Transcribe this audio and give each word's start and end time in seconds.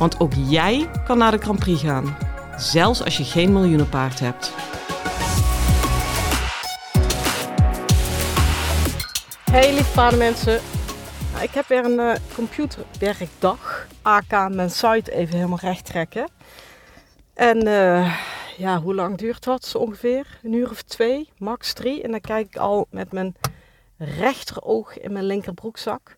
Want 0.00 0.20
ook 0.20 0.32
jij 0.34 0.90
kan 1.04 1.18
naar 1.18 1.30
de 1.30 1.38
Grand 1.38 1.58
Prix 1.58 1.80
gaan, 1.80 2.16
zelfs 2.56 3.04
als 3.04 3.16
je 3.16 3.24
geen 3.24 3.52
miljoenenpaard 3.52 4.20
hebt. 4.20 4.52
Hey 9.50 9.74
lieve 9.74 9.92
paardenmensen. 9.92 10.60
Nou, 11.32 11.44
ik 11.44 11.50
heb 11.50 11.66
weer 11.66 11.84
een 11.84 11.98
uh, 11.98 12.14
computerwerkdag. 12.34 13.86
AK 14.02 14.48
mijn 14.50 14.70
site 14.70 15.12
even 15.12 15.34
helemaal 15.36 15.58
recht 15.58 15.84
trekken. 15.84 16.28
En 17.34 17.66
uh, 17.66 18.20
ja, 18.56 18.80
hoe 18.80 18.94
lang 18.94 19.18
duurt 19.18 19.44
dat 19.44 19.74
ongeveer? 19.74 20.38
Een 20.42 20.52
uur 20.52 20.70
of 20.70 20.82
twee, 20.82 21.28
max 21.38 21.72
drie. 21.72 22.02
En 22.02 22.10
dan 22.10 22.20
kijk 22.20 22.46
ik 22.46 22.56
al 22.56 22.86
met 22.90 23.12
mijn 23.12 23.36
rechteroog 23.96 24.98
in 24.98 25.12
mijn 25.12 25.24
linkerbroekzak. 25.24 26.16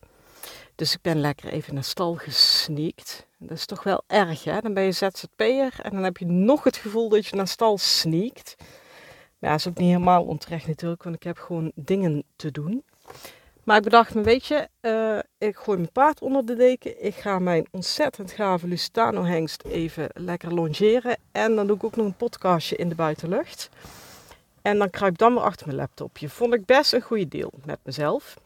Dus 0.74 0.94
ik 0.94 1.02
ben 1.02 1.20
lekker 1.20 1.48
even 1.48 1.74
naar 1.74 1.84
stal 1.84 2.14
gesneakt. 2.14 3.30
Dat 3.46 3.56
is 3.56 3.66
toch 3.66 3.82
wel 3.82 4.02
erg, 4.06 4.44
hè? 4.44 4.60
Dan 4.60 4.74
ben 4.74 4.82
je 4.82 4.92
ZZP'er 4.92 5.74
en 5.82 5.90
dan 5.90 6.02
heb 6.02 6.16
je 6.16 6.26
nog 6.26 6.64
het 6.64 6.76
gevoel 6.76 7.08
dat 7.08 7.26
je 7.26 7.36
naar 7.36 7.48
stal 7.48 7.78
sneakt. 7.78 8.54
Maar 9.38 9.50
ja, 9.50 9.56
dat 9.56 9.58
is 9.58 9.68
ook 9.68 9.78
niet 9.78 9.88
helemaal 9.88 10.24
onterecht 10.24 10.66
natuurlijk, 10.66 11.02
want 11.02 11.16
ik 11.16 11.22
heb 11.22 11.38
gewoon 11.38 11.72
dingen 11.74 12.24
te 12.36 12.50
doen. 12.50 12.84
Maar 13.64 13.76
ik 13.76 13.82
bedacht 13.82 14.14
me, 14.14 14.22
weet 14.22 14.46
je, 14.46 14.68
uh, 14.80 15.18
ik 15.48 15.56
gooi 15.56 15.78
mijn 15.78 15.92
paard 15.92 16.20
onder 16.20 16.46
de 16.46 16.54
deken. 16.54 17.04
Ik 17.04 17.14
ga 17.14 17.38
mijn 17.38 17.66
ontzettend 17.70 18.32
gave 18.32 18.68
Lusitano 18.68 19.24
hengst 19.24 19.64
even 19.64 20.08
lekker 20.12 20.54
longeren. 20.54 21.16
En 21.32 21.54
dan 21.54 21.66
doe 21.66 21.76
ik 21.76 21.84
ook 21.84 21.96
nog 21.96 22.06
een 22.06 22.16
podcastje 22.16 22.76
in 22.76 22.88
de 22.88 22.94
buitenlucht. 22.94 23.68
En 24.62 24.78
dan 24.78 24.90
kruip 24.90 25.12
ik 25.12 25.18
dan 25.18 25.34
weer 25.34 25.42
achter 25.42 25.66
mijn 25.66 25.78
laptopje. 25.78 26.28
Vond 26.28 26.54
ik 26.54 26.66
best 26.66 26.92
een 26.92 27.00
goede 27.00 27.28
deal 27.28 27.52
met 27.64 27.78
mezelf. 27.82 28.36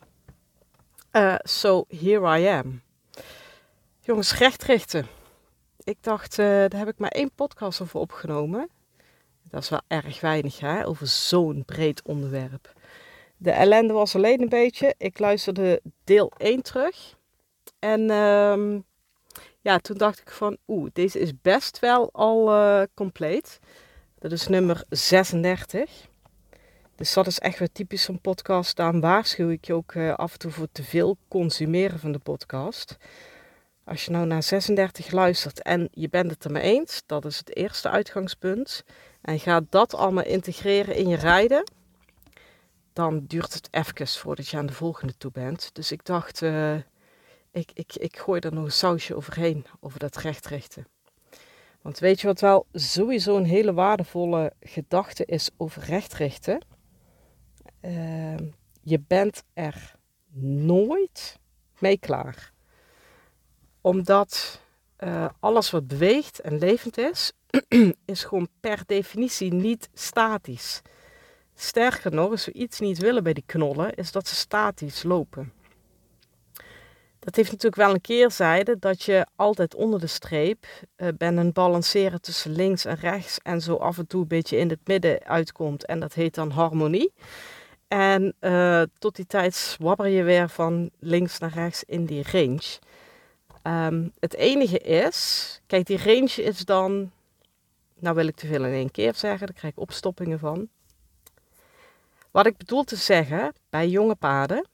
Uh, 1.13 1.35
so 1.43 1.85
here 1.89 2.39
I 2.41 2.47
am. 2.47 2.86
Jongens, 4.07 4.39
recht 4.39 4.63
richten. 4.63 5.07
Ik 5.85 5.97
dacht, 6.01 6.39
uh, 6.39 6.47
daar 6.47 6.79
heb 6.79 6.89
ik 6.89 6.99
maar 6.99 7.11
één 7.11 7.31
podcast 7.35 7.81
over 7.81 8.01
opgenomen. 8.01 8.69
Dat 9.51 9.63
is 9.63 9.69
wel 9.69 9.81
erg 9.89 10.21
weinig, 10.21 10.61
hè, 10.61 10.87
over 10.87 11.07
zo'n 11.07 11.65
breed 11.65 12.03
onderwerp. 12.03 12.73
De 13.37 13.51
ellende 13.51 13.93
was 13.93 14.15
alleen 14.15 14.41
een 14.41 14.49
beetje. 14.49 14.95
Ik 14.99 15.19
luisterde 15.19 15.81
deel 16.05 16.33
1 16.37 16.63
terug. 16.63 17.17
En 17.79 18.11
um, 18.11 18.85
ja, 19.61 19.79
toen 19.79 19.97
dacht 19.97 20.21
ik 20.21 20.31
van, 20.31 20.57
oeh, 20.67 20.91
deze 20.93 21.19
is 21.19 21.33
best 21.43 21.79
wel 21.79 22.09
al 22.13 22.55
uh, 22.55 22.83
compleet. 22.95 23.59
Dat 24.19 24.33
is 24.33 24.47
nummer 24.47 24.85
36. 24.89 26.09
Dus 26.95 27.13
dat 27.13 27.27
is 27.27 27.39
echt 27.39 27.59
weer 27.59 27.73
typisch 27.73 28.03
zo'n 28.03 28.21
podcast. 28.21 28.77
Daarom 28.77 29.01
waarschuw 29.01 29.49
ik 29.49 29.65
je 29.65 29.75
ook 29.75 29.95
uh, 29.95 30.15
af 30.15 30.33
en 30.33 30.39
toe 30.39 30.51
voor 30.51 30.69
te 30.73 30.83
veel 30.83 31.17
consumeren 31.29 31.99
van 31.99 32.13
de 32.13 32.19
podcast. 32.19 32.97
Als 33.87 34.05
je 34.05 34.11
nou 34.11 34.27
naar 34.27 34.43
36 34.43 35.11
luistert 35.11 35.63
en 35.63 35.89
je 35.93 36.09
bent 36.09 36.31
het 36.31 36.45
er 36.45 36.51
mee 36.51 36.63
eens, 36.63 37.03
dat 37.07 37.25
is 37.25 37.39
het 37.39 37.57
eerste 37.57 37.89
uitgangspunt. 37.89 38.85
En 39.21 39.41
gaat 39.41 39.65
dat 39.71 39.95
allemaal 39.95 40.25
integreren 40.25 40.95
in 40.97 41.09
je 41.09 41.17
rijden, 41.17 41.71
dan 42.93 43.25
duurt 43.27 43.55
het 43.55 43.69
even 43.71 44.07
voordat 44.07 44.49
je 44.49 44.57
aan 44.57 44.67
de 44.67 44.73
volgende 44.73 45.17
toe 45.17 45.31
bent. 45.31 45.71
Dus 45.73 45.93
ik 45.93 46.05
dacht, 46.05 46.43
uh, 46.43 46.75
ik, 47.51 47.71
ik, 47.75 47.97
ik 47.97 48.19
gooi 48.19 48.41
er 48.41 48.53
nog 48.53 48.65
een 48.65 48.73
sausje 48.73 49.17
overheen, 49.17 49.67
over 49.81 49.99
dat 49.99 50.17
rechtrichten. 50.17 50.87
Want 51.83 51.99
weet 51.99 52.21
je 52.21 52.27
wat 52.27 52.41
wel 52.41 52.67
sowieso 52.73 53.37
een 53.37 53.45
hele 53.45 53.73
waardevolle 53.73 54.53
gedachte 54.61 55.25
is 55.25 55.51
over 55.57 55.83
rechtrichten? 55.83 56.65
Uh, 57.83 58.37
je 58.83 59.01
bent 59.07 59.43
er 59.55 59.95
nooit 60.41 61.39
mee 61.79 61.99
klaar. 61.99 62.55
Omdat 63.87 64.61
uh, 65.01 65.27
alles 65.41 65.71
wat 65.71 65.87
beweegt 65.87 66.41
en 66.41 66.59
levend 66.59 66.99
is, 66.99 67.33
is 68.05 68.25
gewoon 68.25 68.49
per 68.61 68.83
definitie 68.87 69.53
niet 69.53 69.89
statisch. 69.95 70.83
Sterker 71.55 72.15
nog, 72.15 72.31
als 72.31 72.45
we 72.45 72.53
iets 72.53 72.81
niet 72.81 72.99
willen 72.99 73.23
bij 73.23 73.33
die 73.33 73.43
knollen, 73.47 73.95
is 73.95 74.13
dat 74.13 74.29
ze 74.29 74.35
statisch 74.35 75.03
lopen. 75.03 75.53
Dat 77.19 77.37
heeft 77.37 77.51
natuurlijk 77.51 77.83
wel 77.83 77.91
een 77.91 78.01
keerzijde 78.01 78.79
dat 78.79 79.03
je 79.03 79.27
altijd 79.37 79.75
onder 79.75 80.01
de 80.01 80.07
streep 80.07 80.67
uh, 80.97 81.09
bent 81.19 81.39
een 81.39 81.53
balanceren 81.53 82.21
tussen 82.21 82.53
links 82.53 82.85
en 82.85 82.97
rechts 82.97 83.39
en 83.43 83.61
zo 83.61 83.75
af 83.75 83.99
en 83.99 84.07
toe 84.07 84.21
een 84.21 84.29
beetje 84.29 84.57
in 84.57 84.69
het 84.69 84.81
midden 84.85 85.25
uitkomt. 85.25 85.85
En 85.85 86.01
dat 86.01 86.15
heet 86.15 86.35
dan 86.35 86.51
harmonie. 86.51 87.13
En 87.89 88.35
uh, 88.41 88.83
tot 88.99 89.17
die 89.17 89.27
tijd 89.27 89.55
zwabber 89.55 90.07
je 90.07 90.23
weer 90.23 90.49
van 90.49 90.91
links 90.99 91.39
naar 91.39 91.53
rechts 91.53 91.85
in 91.85 92.05
die 92.05 92.25
range. 92.33 92.79
Um, 93.67 94.13
het 94.19 94.35
enige 94.35 94.79
is, 94.79 95.61
kijk, 95.67 95.87
die 95.87 95.99
range 96.05 96.43
is 96.43 96.65
dan, 96.65 97.11
nou 97.99 98.15
wil 98.15 98.27
ik 98.27 98.37
te 98.37 98.47
veel 98.47 98.65
in 98.65 98.73
één 98.73 98.91
keer 98.91 99.15
zeggen, 99.15 99.47
daar 99.47 99.57
krijg 99.57 99.73
ik 99.73 99.81
opstoppingen 99.81 100.39
van. 100.39 100.69
Wat 102.31 102.47
ik 102.47 102.57
bedoel 102.57 102.85
te 102.85 102.97
zeggen, 102.97 103.53
bij 103.71 103.89
jonge 103.89 104.15
paarden, 104.15 104.67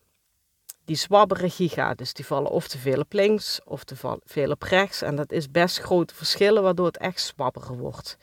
die 0.84 0.96
zwabberen 0.96 1.50
giga. 1.50 1.94
Dus 1.94 2.12
die 2.12 2.26
vallen 2.26 2.50
of 2.50 2.68
te 2.68 2.78
veel 2.78 3.00
op 3.00 3.12
links 3.12 3.60
of 3.64 3.84
te 3.84 3.96
veel 4.24 4.50
op 4.50 4.62
rechts. 4.62 5.02
En 5.02 5.16
dat 5.16 5.32
is 5.32 5.50
best 5.50 5.78
grote 5.78 6.14
verschillen, 6.14 6.62
waardoor 6.62 6.86
het 6.86 6.98
echt 6.98 7.20
zwabberen 7.20 7.78
wordt. 7.78 8.16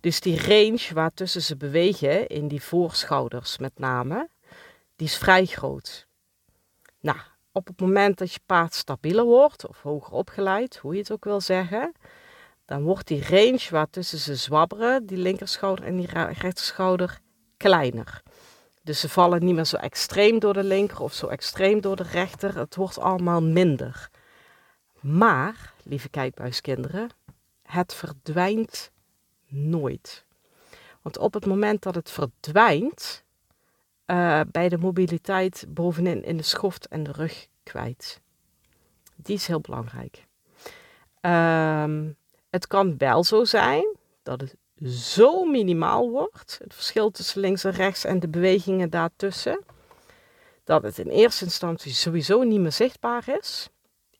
Dus 0.00 0.20
die 0.20 0.40
range 0.40 0.94
waartussen 0.94 1.42
ze 1.42 1.56
bewegen, 1.56 2.26
in 2.26 2.48
die 2.48 2.62
voorschouders 2.62 3.58
met 3.58 3.78
name, 3.78 4.28
die 4.96 5.06
is 5.06 5.16
vrij 5.16 5.46
groot. 5.46 6.06
Nou, 7.00 7.18
op 7.52 7.66
het 7.66 7.80
moment 7.80 8.18
dat 8.18 8.32
je 8.32 8.40
paard 8.46 8.74
stabieler 8.74 9.24
wordt, 9.24 9.68
of 9.68 9.82
hoger 9.82 10.12
opgeleid, 10.12 10.76
hoe 10.76 10.92
je 10.92 10.98
het 10.98 11.12
ook 11.12 11.24
wil 11.24 11.40
zeggen, 11.40 11.92
dan 12.64 12.82
wordt 12.82 13.06
die 13.06 13.28
range 13.28 13.66
waartussen 13.70 14.18
ze 14.18 14.36
zwabberen, 14.36 15.06
die 15.06 15.18
linkerschouder 15.18 15.84
en 15.84 15.96
die 15.96 16.06
rechterschouder, 16.06 17.18
kleiner. 17.56 18.22
Dus 18.82 19.00
ze 19.00 19.08
vallen 19.08 19.44
niet 19.44 19.54
meer 19.54 19.64
zo 19.64 19.76
extreem 19.76 20.38
door 20.38 20.52
de 20.52 20.64
linker 20.64 21.00
of 21.00 21.12
zo 21.12 21.26
extreem 21.26 21.80
door 21.80 21.96
de 21.96 22.02
rechter. 22.02 22.58
Het 22.58 22.74
wordt 22.74 22.98
allemaal 22.98 23.42
minder. 23.42 24.10
Maar, 25.00 25.72
lieve 25.82 26.08
kijkbuiskinderen, 26.08 27.08
het 27.62 27.94
verdwijnt 27.94 28.90
nooit. 29.48 30.24
Want 31.02 31.18
op 31.18 31.34
het 31.34 31.46
moment 31.46 31.82
dat 31.82 31.94
het 31.94 32.10
verdwijnt, 32.10 33.21
uh, 34.12 34.40
bij 34.50 34.68
de 34.68 34.78
mobiliteit 34.78 35.64
bovenin 35.68 36.24
in 36.24 36.36
de 36.36 36.42
schoft 36.42 36.88
en 36.88 37.02
de 37.02 37.12
rug 37.12 37.46
kwijt. 37.62 38.20
Die 39.16 39.36
is 39.36 39.46
heel 39.46 39.60
belangrijk. 39.60 40.26
Um, 41.20 42.16
het 42.50 42.66
kan 42.66 42.98
wel 42.98 43.24
zo 43.24 43.44
zijn 43.44 43.96
dat 44.22 44.40
het 44.40 44.56
zo 44.92 45.44
minimaal 45.44 46.10
wordt, 46.10 46.58
het 46.62 46.74
verschil 46.74 47.10
tussen 47.10 47.40
links 47.40 47.64
en 47.64 47.70
rechts 47.70 48.04
en 48.04 48.20
de 48.20 48.28
bewegingen 48.28 48.90
daartussen, 48.90 49.64
dat 50.64 50.82
het 50.82 50.98
in 50.98 51.08
eerste 51.08 51.44
instantie 51.44 51.92
sowieso 51.92 52.42
niet 52.42 52.60
meer 52.60 52.72
zichtbaar 52.72 53.24
is. 53.40 53.68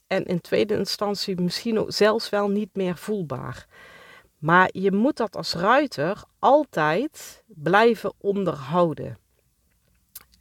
En 0.07 0.25
in 0.25 0.41
tweede 0.41 0.75
instantie 0.75 1.41
misschien 1.41 1.79
ook 1.79 1.93
zelfs 1.93 2.29
wel 2.29 2.49
niet 2.49 2.75
meer 2.75 2.97
voelbaar. 2.97 3.67
Maar 4.39 4.69
je 4.73 4.93
moet 4.93 5.17
dat 5.17 5.37
als 5.37 5.55
ruiter 5.55 6.23
altijd 6.39 7.43
blijven 7.47 8.13
onderhouden. 8.19 9.19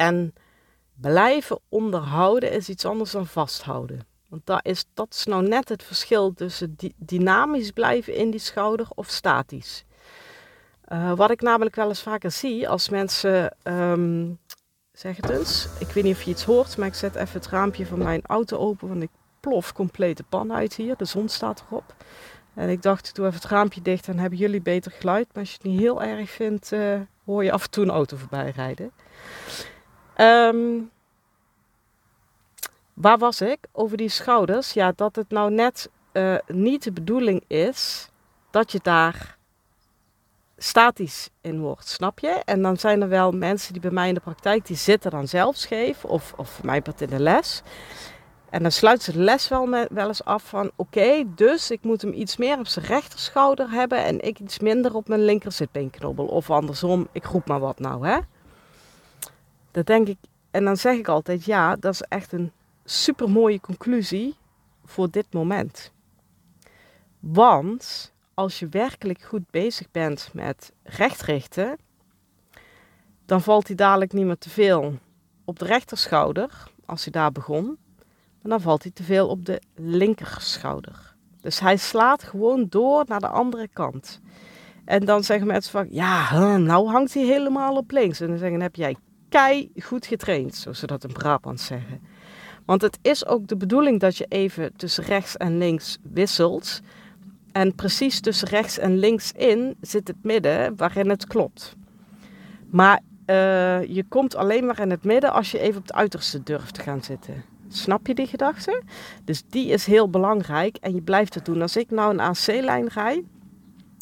En 0.01 0.33
blijven 0.93 1.59
onderhouden 1.69 2.51
is 2.51 2.69
iets 2.69 2.85
anders 2.85 3.11
dan 3.11 3.27
vasthouden. 3.27 4.05
Want 4.27 4.45
dat 4.93 5.15
is, 5.15 5.25
nou 5.25 5.47
net 5.47 5.69
het 5.69 5.83
verschil 5.83 6.33
tussen 6.33 6.75
dynamisch 6.95 7.71
blijven 7.71 8.15
in 8.15 8.31
die 8.31 8.39
schouder 8.39 8.87
of 8.95 9.09
statisch. 9.09 9.85
Uh, 10.91 11.13
wat 11.13 11.31
ik 11.31 11.41
namelijk 11.41 11.75
wel 11.75 11.87
eens 11.87 12.01
vaker 12.01 12.31
zie 12.31 12.69
als 12.69 12.89
mensen, 12.89 13.55
um, 13.63 14.39
zeg 14.91 15.15
het 15.15 15.29
eens, 15.29 15.67
ik 15.79 15.87
weet 15.87 16.03
niet 16.03 16.15
of 16.15 16.21
je 16.21 16.31
iets 16.31 16.43
hoort, 16.43 16.77
maar 16.77 16.87
ik 16.87 16.93
zet 16.93 17.15
even 17.15 17.39
het 17.39 17.47
raampje 17.47 17.85
van 17.85 17.97
mijn 17.97 18.21
auto 18.25 18.57
open, 18.57 18.87
want 18.87 19.01
ik 19.01 19.09
plof 19.39 19.73
complete 19.73 20.23
pan 20.23 20.53
uit 20.53 20.75
hier. 20.75 20.97
De 20.97 21.05
zon 21.05 21.29
staat 21.29 21.63
erop. 21.67 21.95
En 22.53 22.69
ik 22.69 22.81
dacht, 22.81 23.07
ik 23.07 23.15
doe 23.15 23.25
even 23.25 23.39
het 23.39 23.49
raampje 23.49 23.81
dicht, 23.81 24.05
dan 24.05 24.17
hebben 24.17 24.39
jullie 24.39 24.61
beter 24.61 24.91
geluid. 24.91 25.27
Maar 25.27 25.43
als 25.43 25.49
je 25.49 25.57
het 25.61 25.71
niet 25.71 25.79
heel 25.79 26.03
erg 26.03 26.29
vindt, 26.29 26.71
uh, 26.71 26.99
hoor 27.25 27.43
je 27.43 27.51
af 27.51 27.63
en 27.63 27.69
toe 27.69 27.83
een 27.83 27.89
auto 27.89 28.17
voorbij 28.17 28.51
rijden. 28.55 28.91
Um, 30.21 30.91
waar 32.93 33.17
was 33.17 33.41
ik? 33.41 33.59
Over 33.71 33.97
die 33.97 34.09
schouders. 34.09 34.73
Ja, 34.73 34.93
dat 34.95 35.15
het 35.15 35.29
nou 35.29 35.51
net 35.51 35.89
uh, 36.13 36.35
niet 36.47 36.83
de 36.83 36.91
bedoeling 36.91 37.43
is 37.47 38.09
dat 38.49 38.71
je 38.71 38.79
daar 38.83 39.37
statisch 40.57 41.29
in 41.41 41.59
wordt, 41.59 41.87
snap 41.87 42.19
je? 42.19 42.41
En 42.45 42.61
dan 42.61 42.77
zijn 42.77 43.01
er 43.01 43.09
wel 43.09 43.31
mensen 43.31 43.73
die 43.73 43.81
bij 43.81 43.91
mij 43.91 44.07
in 44.07 44.13
de 44.13 44.19
praktijk, 44.19 44.65
die 44.65 44.75
zitten 44.75 45.11
dan 45.11 45.27
zelf 45.27 45.55
scheef, 45.55 46.05
of, 46.05 46.33
of 46.35 46.63
mij 46.63 46.81
in 46.97 47.09
de 47.09 47.19
les. 47.19 47.61
En 48.49 48.61
dan 48.61 48.71
sluit 48.71 49.01
ze 49.01 49.11
de 49.11 49.19
les 49.19 49.47
wel, 49.47 49.65
met, 49.65 49.87
wel 49.91 50.07
eens 50.07 50.23
af 50.23 50.43
van, 50.43 50.71
oké, 50.75 51.23
dus 51.35 51.71
ik 51.71 51.83
moet 51.83 52.01
hem 52.01 52.13
iets 52.13 52.37
meer 52.37 52.59
op 52.59 52.67
zijn 52.67 52.85
rechterschouder 52.85 53.69
hebben 53.69 54.03
en 54.03 54.21
ik 54.21 54.39
iets 54.39 54.59
minder 54.59 54.95
op 54.95 55.07
mijn 55.07 55.25
linker 55.25 55.51
zitbeenknobbel. 55.51 56.25
Of 56.25 56.49
andersom, 56.49 57.07
ik 57.11 57.25
roep 57.25 57.47
maar 57.47 57.59
wat 57.59 57.79
nou, 57.79 58.07
hè? 58.07 58.17
Dat 59.71 59.85
denk 59.85 60.07
ik, 60.07 60.17
en 60.51 60.63
dan 60.63 60.77
zeg 60.77 60.97
ik 60.97 61.07
altijd, 61.07 61.45
ja, 61.45 61.75
dat 61.75 61.93
is 61.93 62.01
echt 62.01 62.31
een 62.31 62.51
super 62.85 63.29
mooie 63.29 63.59
conclusie 63.59 64.35
voor 64.85 65.09
dit 65.11 65.25
moment. 65.33 65.91
Want 67.19 68.13
als 68.33 68.59
je 68.59 68.67
werkelijk 68.69 69.21
goed 69.21 69.49
bezig 69.49 69.91
bent 69.91 70.29
met 70.33 70.71
rechtrichten, 70.83 71.77
dan 73.25 73.41
valt 73.41 73.67
hij 73.67 73.75
dadelijk 73.75 74.13
niet 74.13 74.25
meer 74.25 74.37
te 74.37 74.49
veel 74.49 74.97
op 75.45 75.59
de 75.59 75.65
rechterschouder, 75.65 76.63
als 76.85 77.03
hij 77.03 77.11
daar 77.11 77.31
begon. 77.31 77.77
Dan 78.43 78.61
valt 78.61 78.83
hij 78.83 78.91
te 78.91 79.03
veel 79.03 79.27
op 79.27 79.45
de 79.45 79.61
linkerschouder. 79.75 81.15
Dus 81.41 81.59
hij 81.59 81.77
slaat 81.77 82.23
gewoon 82.23 82.65
door 82.69 83.03
naar 83.07 83.19
de 83.19 83.27
andere 83.27 83.67
kant. 83.73 84.19
En 84.85 85.05
dan 85.05 85.23
zeggen 85.23 85.47
mensen 85.47 85.71
van, 85.71 85.87
ja, 85.89 86.57
nou 86.57 86.87
hangt 86.87 87.13
hij 87.13 87.23
helemaal 87.23 87.75
op 87.75 87.91
links. 87.91 88.19
En 88.19 88.27
dan 88.27 88.37
zeggen, 88.37 88.61
heb 88.61 88.75
jij 88.75 88.95
goed 89.83 90.05
getraind, 90.05 90.55
zoals 90.55 90.79
ze 90.79 90.87
dat 90.87 91.03
in 91.03 91.13
Brabant 91.13 91.61
zeggen. 91.61 92.01
Want 92.65 92.81
het 92.81 92.99
is 93.01 93.25
ook 93.25 93.47
de 93.47 93.57
bedoeling 93.57 93.99
dat 93.99 94.17
je 94.17 94.25
even 94.29 94.75
tussen 94.75 95.03
rechts 95.03 95.37
en 95.37 95.57
links 95.57 95.97
wisselt. 96.01 96.81
En 97.51 97.75
precies 97.75 98.19
tussen 98.19 98.47
rechts 98.47 98.77
en 98.77 98.97
links 98.97 99.31
in 99.31 99.75
zit 99.81 100.07
het 100.07 100.23
midden 100.23 100.75
waarin 100.75 101.09
het 101.09 101.27
klopt. 101.27 101.75
Maar 102.69 102.99
uh, 103.25 103.83
je 103.83 104.05
komt 104.09 104.35
alleen 104.35 104.65
maar 104.65 104.79
in 104.79 104.89
het 104.89 105.03
midden 105.03 105.33
als 105.33 105.51
je 105.51 105.59
even 105.59 105.77
op 105.77 105.87
het 105.87 105.95
uiterste 105.95 106.43
durft 106.43 106.73
te 106.73 106.81
gaan 106.81 107.03
zitten. 107.03 107.43
Snap 107.67 108.07
je 108.07 108.15
die 108.15 108.27
gedachte? 108.27 108.81
Dus 109.23 109.43
die 109.49 109.67
is 109.67 109.85
heel 109.85 110.09
belangrijk 110.09 110.77
en 110.77 110.95
je 110.95 111.01
blijft 111.01 111.33
het 111.33 111.45
doen. 111.45 111.61
Als 111.61 111.77
ik 111.77 111.89
nou 111.89 112.11
een 112.11 112.19
AC-lijn 112.19 112.87
rij, 112.87 113.23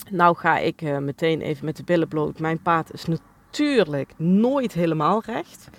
nou 0.09 0.35
ga 0.35 0.57
ik 0.57 0.81
uh, 0.81 0.97
meteen 0.97 1.41
even 1.41 1.65
met 1.65 1.77
de 1.77 1.83
billen 1.83 2.07
bloot. 2.07 2.39
Mijn 2.39 2.61
paard 2.61 2.93
is 2.93 3.05
natuurlijk 3.51 4.13
nooit 4.17 4.73
helemaal 4.73 5.21
recht. 5.25 5.69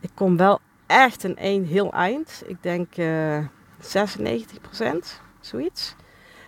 Ik 0.00 0.10
kom 0.14 0.36
wel 0.36 0.60
echt 0.86 1.24
een 1.24 1.36
één 1.36 1.64
heel 1.64 1.92
eind. 1.92 2.42
Ik 2.46 2.56
denk 2.60 2.96
uh, 2.96 3.36
eh, 3.36 3.44
96%, 3.80 5.06
zoiets. 5.40 5.94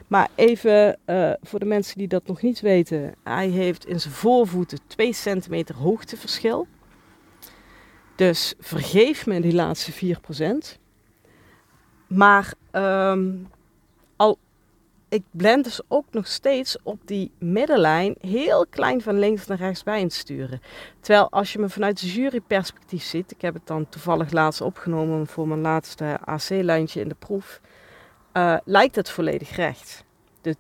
Maar 0.07 0.29
even 0.35 0.99
uh, 1.07 1.33
voor 1.43 1.59
de 1.59 1.65
mensen 1.65 1.99
die 1.99 2.09
dat 2.09 2.27
nog 2.27 2.43
niet 2.43 2.61
weten. 2.61 3.15
Hij 3.25 3.49
heeft 3.49 3.87
in 3.87 4.01
zijn 4.01 4.15
voorvoeten 4.15 4.79
2 4.87 5.13
centimeter 5.13 5.75
hoogteverschil. 5.75 6.67
Dus 8.15 8.55
vergeef 8.59 9.27
me 9.27 9.41
die 9.41 9.55
laatste 9.55 10.17
4%. 10.77 10.79
Maar 12.07 12.55
um, 12.73 13.49
ik 15.17 15.25
blend 15.31 15.65
dus 15.65 15.81
ook 15.89 16.05
nog 16.11 16.27
steeds 16.27 16.77
op 16.83 16.99
die 17.05 17.31
middenlijn 17.39 18.15
heel 18.21 18.67
klein 18.67 19.03
van 19.03 19.19
links 19.19 19.47
naar 19.47 19.59
rechts 19.59 19.83
bij 19.83 20.09
sturen. 20.09 20.61
Terwijl 21.01 21.31
als 21.31 21.53
je 21.53 21.59
me 21.59 21.69
vanuit 21.69 22.01
de 22.01 22.07
juryperspectief 22.13 23.03
ziet, 23.03 23.31
ik 23.31 23.41
heb 23.41 23.55
het 23.55 23.67
dan 23.67 23.89
toevallig 23.89 24.31
laatst 24.31 24.61
opgenomen 24.61 25.27
voor 25.27 25.49
mijn 25.49 25.61
laatste 25.61 26.19
AC-lijntje 26.25 27.01
in 27.01 27.09
de 27.09 27.15
proef, 27.15 27.61
uh, 28.33 28.57
lijkt 28.65 28.97
het 28.97 29.11
volledig 29.11 29.57
recht. 29.57 30.05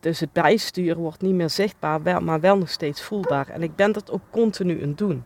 Dus, 0.00 0.20
het 0.20 0.32
bijsturen 0.32 1.02
wordt 1.02 1.22
niet 1.22 1.34
meer 1.34 1.50
zichtbaar, 1.50 2.22
maar 2.22 2.40
wel 2.40 2.58
nog 2.58 2.70
steeds 2.70 3.02
voelbaar. 3.02 3.48
En 3.48 3.62
ik 3.62 3.76
ben 3.76 3.92
dat 3.92 4.10
ook 4.10 4.22
continu 4.30 4.82
aan 4.82 4.88
het 4.88 4.98
doen. 4.98 5.24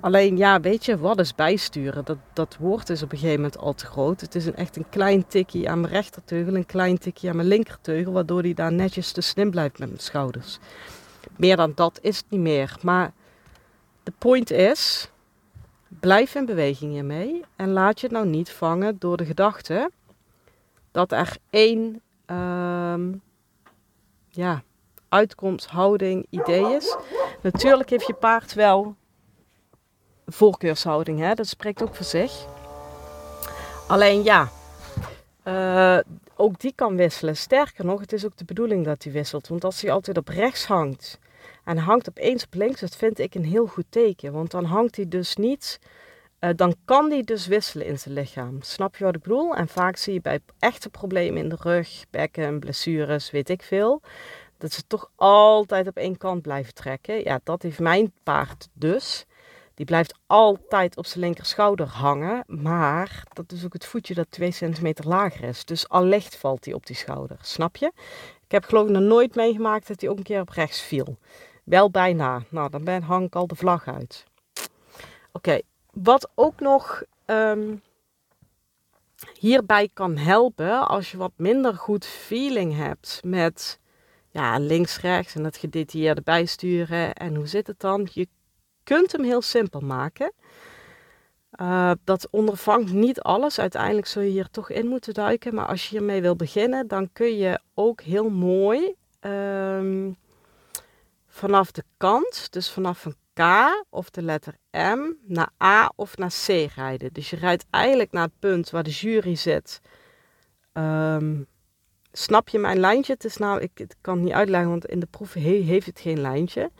Alleen 0.00 0.36
ja, 0.36 0.60
weet 0.60 0.84
je, 0.84 0.98
wat 0.98 1.18
is 1.18 1.34
bijsturen? 1.34 2.04
Dat, 2.04 2.16
dat 2.32 2.56
woord 2.60 2.90
is 2.90 3.02
op 3.02 3.12
een 3.12 3.18
gegeven 3.18 3.40
moment 3.40 3.58
al 3.58 3.74
te 3.74 3.86
groot. 3.86 4.20
Het 4.20 4.34
is 4.34 4.46
een, 4.46 4.56
echt 4.56 4.76
een 4.76 4.88
klein 4.88 5.26
tikje 5.26 5.68
aan 5.68 5.80
mijn 5.80 5.92
rechterteugel, 5.92 6.54
een 6.54 6.66
klein 6.66 6.98
tikje 6.98 7.28
aan 7.28 7.36
mijn 7.36 7.48
linkerteugel, 7.48 8.12
waardoor 8.12 8.42
hij 8.42 8.54
daar 8.54 8.72
netjes 8.72 9.12
tussenin 9.12 9.50
blijft 9.50 9.78
met 9.78 9.88
mijn 9.88 10.00
schouders. 10.00 10.58
Meer 11.36 11.56
dan 11.56 11.72
dat 11.74 11.98
is 12.02 12.16
het 12.16 12.26
niet 12.28 12.40
meer. 12.40 12.76
Maar 12.82 13.12
de 14.02 14.12
point 14.18 14.50
is, 14.50 15.10
blijf 15.88 16.34
in 16.34 16.46
beweging 16.46 16.92
hiermee 16.92 17.44
en 17.56 17.72
laat 17.72 18.00
je 18.00 18.08
nou 18.10 18.26
niet 18.26 18.50
vangen 18.50 18.96
door 18.98 19.16
de 19.16 19.24
gedachte 19.24 19.90
dat 20.90 21.12
er 21.12 21.36
één 21.50 22.00
uh, 22.26 22.94
ja, 24.28 24.62
uitkomst, 25.08 25.66
houding, 25.66 26.26
idee 26.30 26.74
is. 26.74 26.96
Natuurlijk 27.42 27.90
heeft 27.90 28.06
je 28.06 28.14
paard 28.14 28.54
wel 28.54 28.96
voorkeurshouding. 30.32 31.18
Hè? 31.18 31.34
Dat 31.34 31.46
spreekt 31.46 31.82
ook 31.82 31.94
voor 31.94 32.06
zich. 32.06 32.46
Alleen 33.86 34.22
ja, 34.22 34.48
uh, 35.44 35.98
ook 36.36 36.60
die 36.60 36.72
kan 36.74 36.96
wisselen. 36.96 37.36
Sterker 37.36 37.84
nog, 37.84 38.00
het 38.00 38.12
is 38.12 38.24
ook 38.24 38.36
de 38.36 38.44
bedoeling 38.44 38.84
dat 38.84 39.02
hij 39.02 39.12
wisselt. 39.12 39.48
Want 39.48 39.64
als 39.64 39.80
hij 39.80 39.90
altijd 39.90 40.16
op 40.18 40.28
rechts 40.28 40.66
hangt 40.66 41.18
en 41.64 41.78
hangt 41.78 42.08
opeens 42.08 42.44
op 42.44 42.54
links, 42.54 42.80
dat 42.80 42.96
vind 42.96 43.18
ik 43.18 43.34
een 43.34 43.44
heel 43.44 43.66
goed 43.66 43.84
teken. 43.88 44.32
Want 44.32 44.50
dan 44.50 44.64
hangt 44.64 44.96
hij 44.96 45.08
dus 45.08 45.36
niet, 45.36 45.78
uh, 46.40 46.50
dan 46.56 46.74
kan 46.84 47.10
hij 47.10 47.22
dus 47.22 47.46
wisselen 47.46 47.86
in 47.86 47.98
zijn 47.98 48.14
lichaam. 48.14 48.62
Snap 48.62 48.96
je 48.96 49.04
wat 49.04 49.14
ik 49.14 49.22
bedoel? 49.22 49.54
En 49.54 49.68
vaak 49.68 49.96
zie 49.96 50.12
je 50.12 50.20
bij 50.20 50.40
echte 50.58 50.90
problemen 50.90 51.42
in 51.42 51.48
de 51.48 51.58
rug, 51.60 52.04
bekken, 52.10 52.58
blessures, 52.60 53.30
weet 53.30 53.48
ik 53.48 53.62
veel, 53.62 54.00
dat 54.58 54.72
ze 54.72 54.82
toch 54.86 55.10
altijd 55.16 55.86
op 55.86 55.96
één 55.96 56.16
kant 56.16 56.42
blijven 56.42 56.74
trekken. 56.74 57.22
Ja, 57.24 57.40
dat 57.44 57.62
heeft 57.62 57.78
mijn 57.78 58.12
paard 58.22 58.68
dus. 58.72 59.26
Die 59.80 59.88
blijft 59.88 60.18
altijd 60.26 60.96
op 60.96 61.06
zijn 61.06 61.24
linker 61.24 61.44
schouder 61.44 61.86
hangen. 61.86 62.44
Maar 62.46 63.24
dat 63.32 63.52
is 63.52 63.64
ook 63.64 63.72
het 63.72 63.86
voetje 63.86 64.14
dat 64.14 64.30
2 64.30 64.50
centimeter 64.50 65.08
lager 65.08 65.44
is. 65.44 65.64
Dus 65.64 65.88
allicht 65.88 66.36
valt 66.36 66.64
hij 66.64 66.74
op 66.74 66.86
die 66.86 66.96
schouder. 66.96 67.38
Snap 67.42 67.76
je? 67.76 67.92
Ik 68.44 68.50
heb 68.50 68.64
geloof 68.64 68.86
ik 68.86 68.92
nog 68.92 69.02
nooit 69.02 69.34
meegemaakt 69.34 69.88
dat 69.88 70.00
hij 70.00 70.10
ook 70.10 70.16
een 70.16 70.22
keer 70.22 70.40
op 70.40 70.48
rechts 70.48 70.80
viel. 70.80 71.18
Wel 71.64 71.90
bijna. 71.90 72.42
Nou, 72.48 72.70
dan 72.70 72.84
ben, 72.84 73.02
hang 73.02 73.26
ik 73.26 73.34
al 73.34 73.46
de 73.46 73.54
vlag 73.54 73.88
uit. 73.88 74.24
Oké, 75.32 75.60
wat 75.92 76.30
ook 76.34 76.60
nog 76.60 77.02
ehm, 77.24 77.76
hierbij 79.38 79.90
kan 79.92 80.16
helpen 80.16 80.88
als 80.88 81.10
je 81.10 81.16
wat 81.16 81.32
minder 81.36 81.74
goed 81.74 82.06
feeling 82.06 82.76
hebt 82.76 83.20
met 83.24 83.78
ja, 84.30 84.58
links-rechts 84.58 85.34
en 85.34 85.44
het 85.44 85.56
gedetailleerde 85.56 86.22
bijsturen. 86.22 87.14
En 87.14 87.34
hoe 87.34 87.46
zit 87.46 87.66
het 87.66 87.80
dan? 87.80 88.08
Je 88.12 88.28
kunt 88.94 89.12
hem 89.12 89.24
heel 89.24 89.42
simpel 89.42 89.80
maken. 89.80 90.32
Uh, 91.60 91.90
dat 92.04 92.28
ondervangt 92.30 92.92
niet 92.92 93.20
alles. 93.20 93.58
Uiteindelijk 93.58 94.06
zul 94.06 94.22
je 94.22 94.30
hier 94.30 94.50
toch 94.50 94.70
in 94.70 94.86
moeten 94.86 95.14
duiken. 95.14 95.54
Maar 95.54 95.66
als 95.66 95.88
je 95.88 95.96
hiermee 95.96 96.22
wil 96.22 96.36
beginnen, 96.36 96.88
dan 96.88 97.12
kun 97.12 97.36
je 97.36 97.60
ook 97.74 98.00
heel 98.00 98.30
mooi 98.30 98.94
um, 99.20 100.16
vanaf 101.26 101.70
de 101.70 101.84
kant, 101.96 102.52
dus 102.52 102.70
vanaf 102.70 103.04
een 103.04 103.14
K 103.32 103.42
of 103.90 104.10
de 104.10 104.22
letter 104.22 104.54
M, 104.70 105.12
naar 105.22 105.50
A 105.62 105.92
of 105.96 106.16
naar 106.16 106.32
C 106.46 106.46
rijden. 106.74 107.12
Dus 107.12 107.30
je 107.30 107.36
rijdt 107.36 107.66
eigenlijk 107.70 108.12
naar 108.12 108.24
het 108.24 108.38
punt 108.38 108.70
waar 108.70 108.82
de 108.82 108.90
jury 108.90 109.34
zit. 109.34 109.80
Um, 110.72 111.46
snap 112.12 112.48
je 112.48 112.58
mijn 112.58 112.78
lijntje? 112.78 113.12
Het 113.12 113.24
is 113.24 113.36
nou, 113.36 113.60
ik 113.60 113.86
kan 114.00 114.14
het 114.14 114.24
niet 114.24 114.34
uitleggen, 114.34 114.70
want 114.70 114.86
in 114.86 115.00
de 115.00 115.06
proef 115.06 115.32
heeft 115.32 115.86
het 115.86 116.00
geen 116.00 116.20
lijntje. 116.20 116.70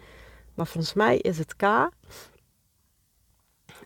Maar 0.54 0.66
volgens 0.66 0.94
mij 0.94 1.18
is 1.18 1.38
het 1.38 1.56
K. 1.56 1.62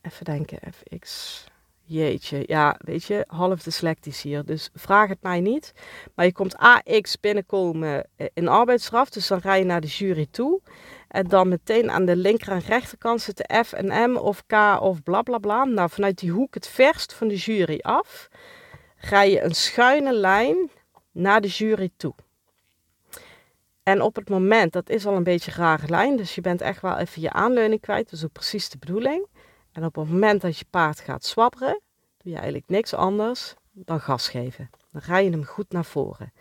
Even 0.02 0.25
denken, 0.25 0.59
fx. 0.73 1.44
Jeetje, 1.87 2.44
ja, 2.47 2.76
weet 2.78 3.04
je, 3.04 3.25
half 3.26 3.62
dyslectisch 3.62 4.23
hier. 4.23 4.44
Dus 4.44 4.71
vraag 4.75 5.09
het 5.09 5.23
mij 5.23 5.40
niet. 5.40 5.73
Maar 6.14 6.25
je 6.25 6.33
komt 6.33 6.56
AX 6.56 7.21
binnenkomen 7.21 8.06
eh, 8.16 8.26
in 8.35 8.49
arbeidsstraf. 8.49 9.11
Dus 9.11 9.26
dan 9.26 9.38
rij 9.38 9.59
je 9.59 9.64
naar 9.64 9.80
de 9.80 9.87
jury 9.87 10.26
toe. 10.30 10.61
En 11.09 11.28
dan 11.28 11.49
meteen 11.49 11.90
aan 11.90 12.04
de 12.04 12.16
linker 12.16 12.52
en 12.52 12.59
rechterkant 12.59 13.21
zitten 13.21 13.64
F 13.64 13.73
en 13.73 14.11
M 14.11 14.16
of 14.16 14.47
K 14.47 14.52
of 14.80 15.02
bla 15.02 15.23
bla 15.23 15.38
bla. 15.38 15.64
Nou, 15.64 15.90
vanuit 15.90 16.18
die 16.18 16.30
hoek 16.30 16.54
het 16.54 16.66
verst 16.66 17.12
van 17.12 17.28
de 17.28 17.37
jury 17.37 17.78
af. 17.83 18.28
Rij 18.97 19.30
je 19.30 19.42
een 19.42 19.54
schuine 19.54 20.12
lijn 20.12 20.71
naar 21.12 21.40
de 21.40 21.49
jury 21.49 21.90
toe. 21.97 22.14
En 23.85 24.03
op 24.03 24.17
het 24.17 24.29
moment, 24.29 24.73
dat 24.73 24.88
is 24.88 25.07
al 25.07 25.17
een 25.17 25.23
beetje 25.23 25.50
een 25.50 25.57
rare 25.57 25.88
lijn, 25.88 26.17
dus 26.17 26.35
je 26.35 26.41
bent 26.41 26.61
echt 26.61 26.81
wel 26.81 26.97
even 26.97 27.23
je 27.23 27.31
aanleuning 27.31 27.81
kwijt. 27.81 28.05
Dat 28.05 28.19
is 28.19 28.25
ook 28.25 28.33
precies 28.33 28.69
de 28.69 28.79
bedoeling. 28.79 29.26
En 29.73 29.85
op 29.85 29.95
het 29.95 30.09
moment 30.09 30.41
dat 30.41 30.59
je 30.59 30.64
paard 30.71 31.00
gaat 31.00 31.25
swabberen, 31.25 31.81
doe 32.19 32.33
je 32.33 32.35
eigenlijk 32.35 32.69
niks 32.69 32.95
anders 32.95 33.55
dan 33.73 34.00
gas 34.00 34.29
geven. 34.29 34.71
Dan 34.93 35.03
rij 35.05 35.25
je 35.25 35.31
hem 35.31 35.45
goed 35.45 35.73
naar 35.73 35.85
voren. 35.85 36.33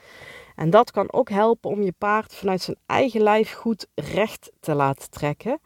En 0.55 0.69
dat 0.69 0.91
kan 0.91 1.13
ook 1.13 1.29
helpen 1.29 1.69
om 1.69 1.81
je 1.81 1.93
paard 1.97 2.35
vanuit 2.35 2.61
zijn 2.61 2.77
eigen 2.85 3.21
lijf 3.21 3.53
goed 3.53 3.87
recht 3.95 4.51
te 4.59 4.73
laten 4.73 5.09
trekken. 5.09 5.59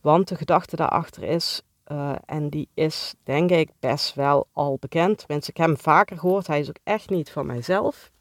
Want 0.00 0.28
de 0.28 0.36
gedachte 0.36 0.76
daarachter 0.76 1.22
is, 1.22 1.62
uh, 1.92 2.14
en 2.26 2.48
die 2.48 2.68
is 2.74 3.14
denk 3.22 3.50
ik 3.50 3.70
best 3.80 4.14
wel 4.14 4.48
al 4.52 4.76
bekend. 4.80 5.28
Mensen, 5.28 5.50
ik 5.50 5.56
heb 5.56 5.66
hem 5.66 5.78
vaker 5.78 6.18
gehoord, 6.18 6.46
hij 6.46 6.60
is 6.60 6.68
ook 6.68 6.78
echt 6.84 7.10
niet 7.10 7.30
van 7.30 7.46
mijzelf. 7.46 8.11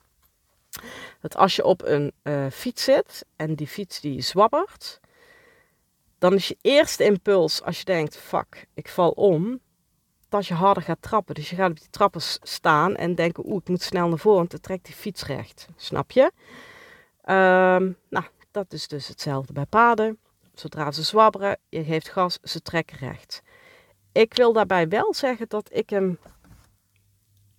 Dat 1.19 1.35
als 1.35 1.55
je 1.55 1.63
op 1.63 1.85
een 1.85 2.13
uh, 2.23 2.45
fiets 2.51 2.83
zit 2.83 3.25
en 3.35 3.55
die 3.55 3.67
fiets 3.67 3.99
die 3.99 4.21
zwabbert, 4.21 4.99
dan 6.17 6.33
is 6.33 6.47
je 6.47 6.57
eerste 6.61 7.03
impuls 7.03 7.63
als 7.63 7.77
je 7.77 7.85
denkt, 7.85 8.17
fuck, 8.17 8.65
ik 8.73 8.89
val 8.89 9.11
om, 9.11 9.59
dat 10.29 10.47
je 10.47 10.53
harder 10.53 10.83
gaat 10.83 11.01
trappen. 11.01 11.35
Dus 11.35 11.49
je 11.49 11.55
gaat 11.55 11.69
op 11.69 11.79
die 11.79 11.89
trappen 11.89 12.21
staan 12.41 12.95
en 12.95 13.15
denken, 13.15 13.45
oeh, 13.45 13.61
ik 13.61 13.69
moet 13.69 13.81
snel 13.81 14.07
naar 14.07 14.17
voren, 14.17 14.37
want 14.37 14.51
dan 14.51 14.59
trekt 14.59 14.85
die 14.85 14.95
fiets 14.95 15.25
recht. 15.25 15.67
Snap 15.75 16.11
je? 16.11 16.31
Um, 17.25 17.97
nou, 18.09 18.25
dat 18.51 18.73
is 18.73 18.87
dus 18.87 19.07
hetzelfde 19.07 19.53
bij 19.53 19.65
paden. 19.65 20.17
Zodra 20.53 20.91
ze 20.91 21.03
zwabberen, 21.03 21.57
je 21.69 21.83
geeft 21.83 22.09
gas, 22.09 22.37
ze 22.43 22.61
trekken 22.61 22.97
recht. 22.97 23.41
Ik 24.11 24.33
wil 24.33 24.53
daarbij 24.53 24.87
wel 24.87 25.13
zeggen 25.13 25.49
dat 25.49 25.69
ik 25.73 25.89
hem 25.89 26.19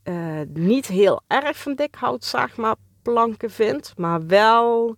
uh, 0.04 0.40
niet 0.48 0.86
heel 0.86 1.22
erg 1.26 1.56
van 1.56 1.74
dik 1.74 1.94
hout, 1.94 2.24
zeg 2.24 2.56
maar, 2.56 2.76
planken 3.02 3.50
vind, 3.50 3.92
maar 3.96 4.26
wel 4.26 4.96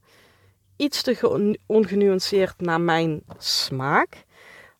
iets 0.76 1.02
te 1.02 1.58
ongenuanceerd 1.66 2.60
naar 2.60 2.80
mijn 2.80 3.22
smaak. 3.38 4.24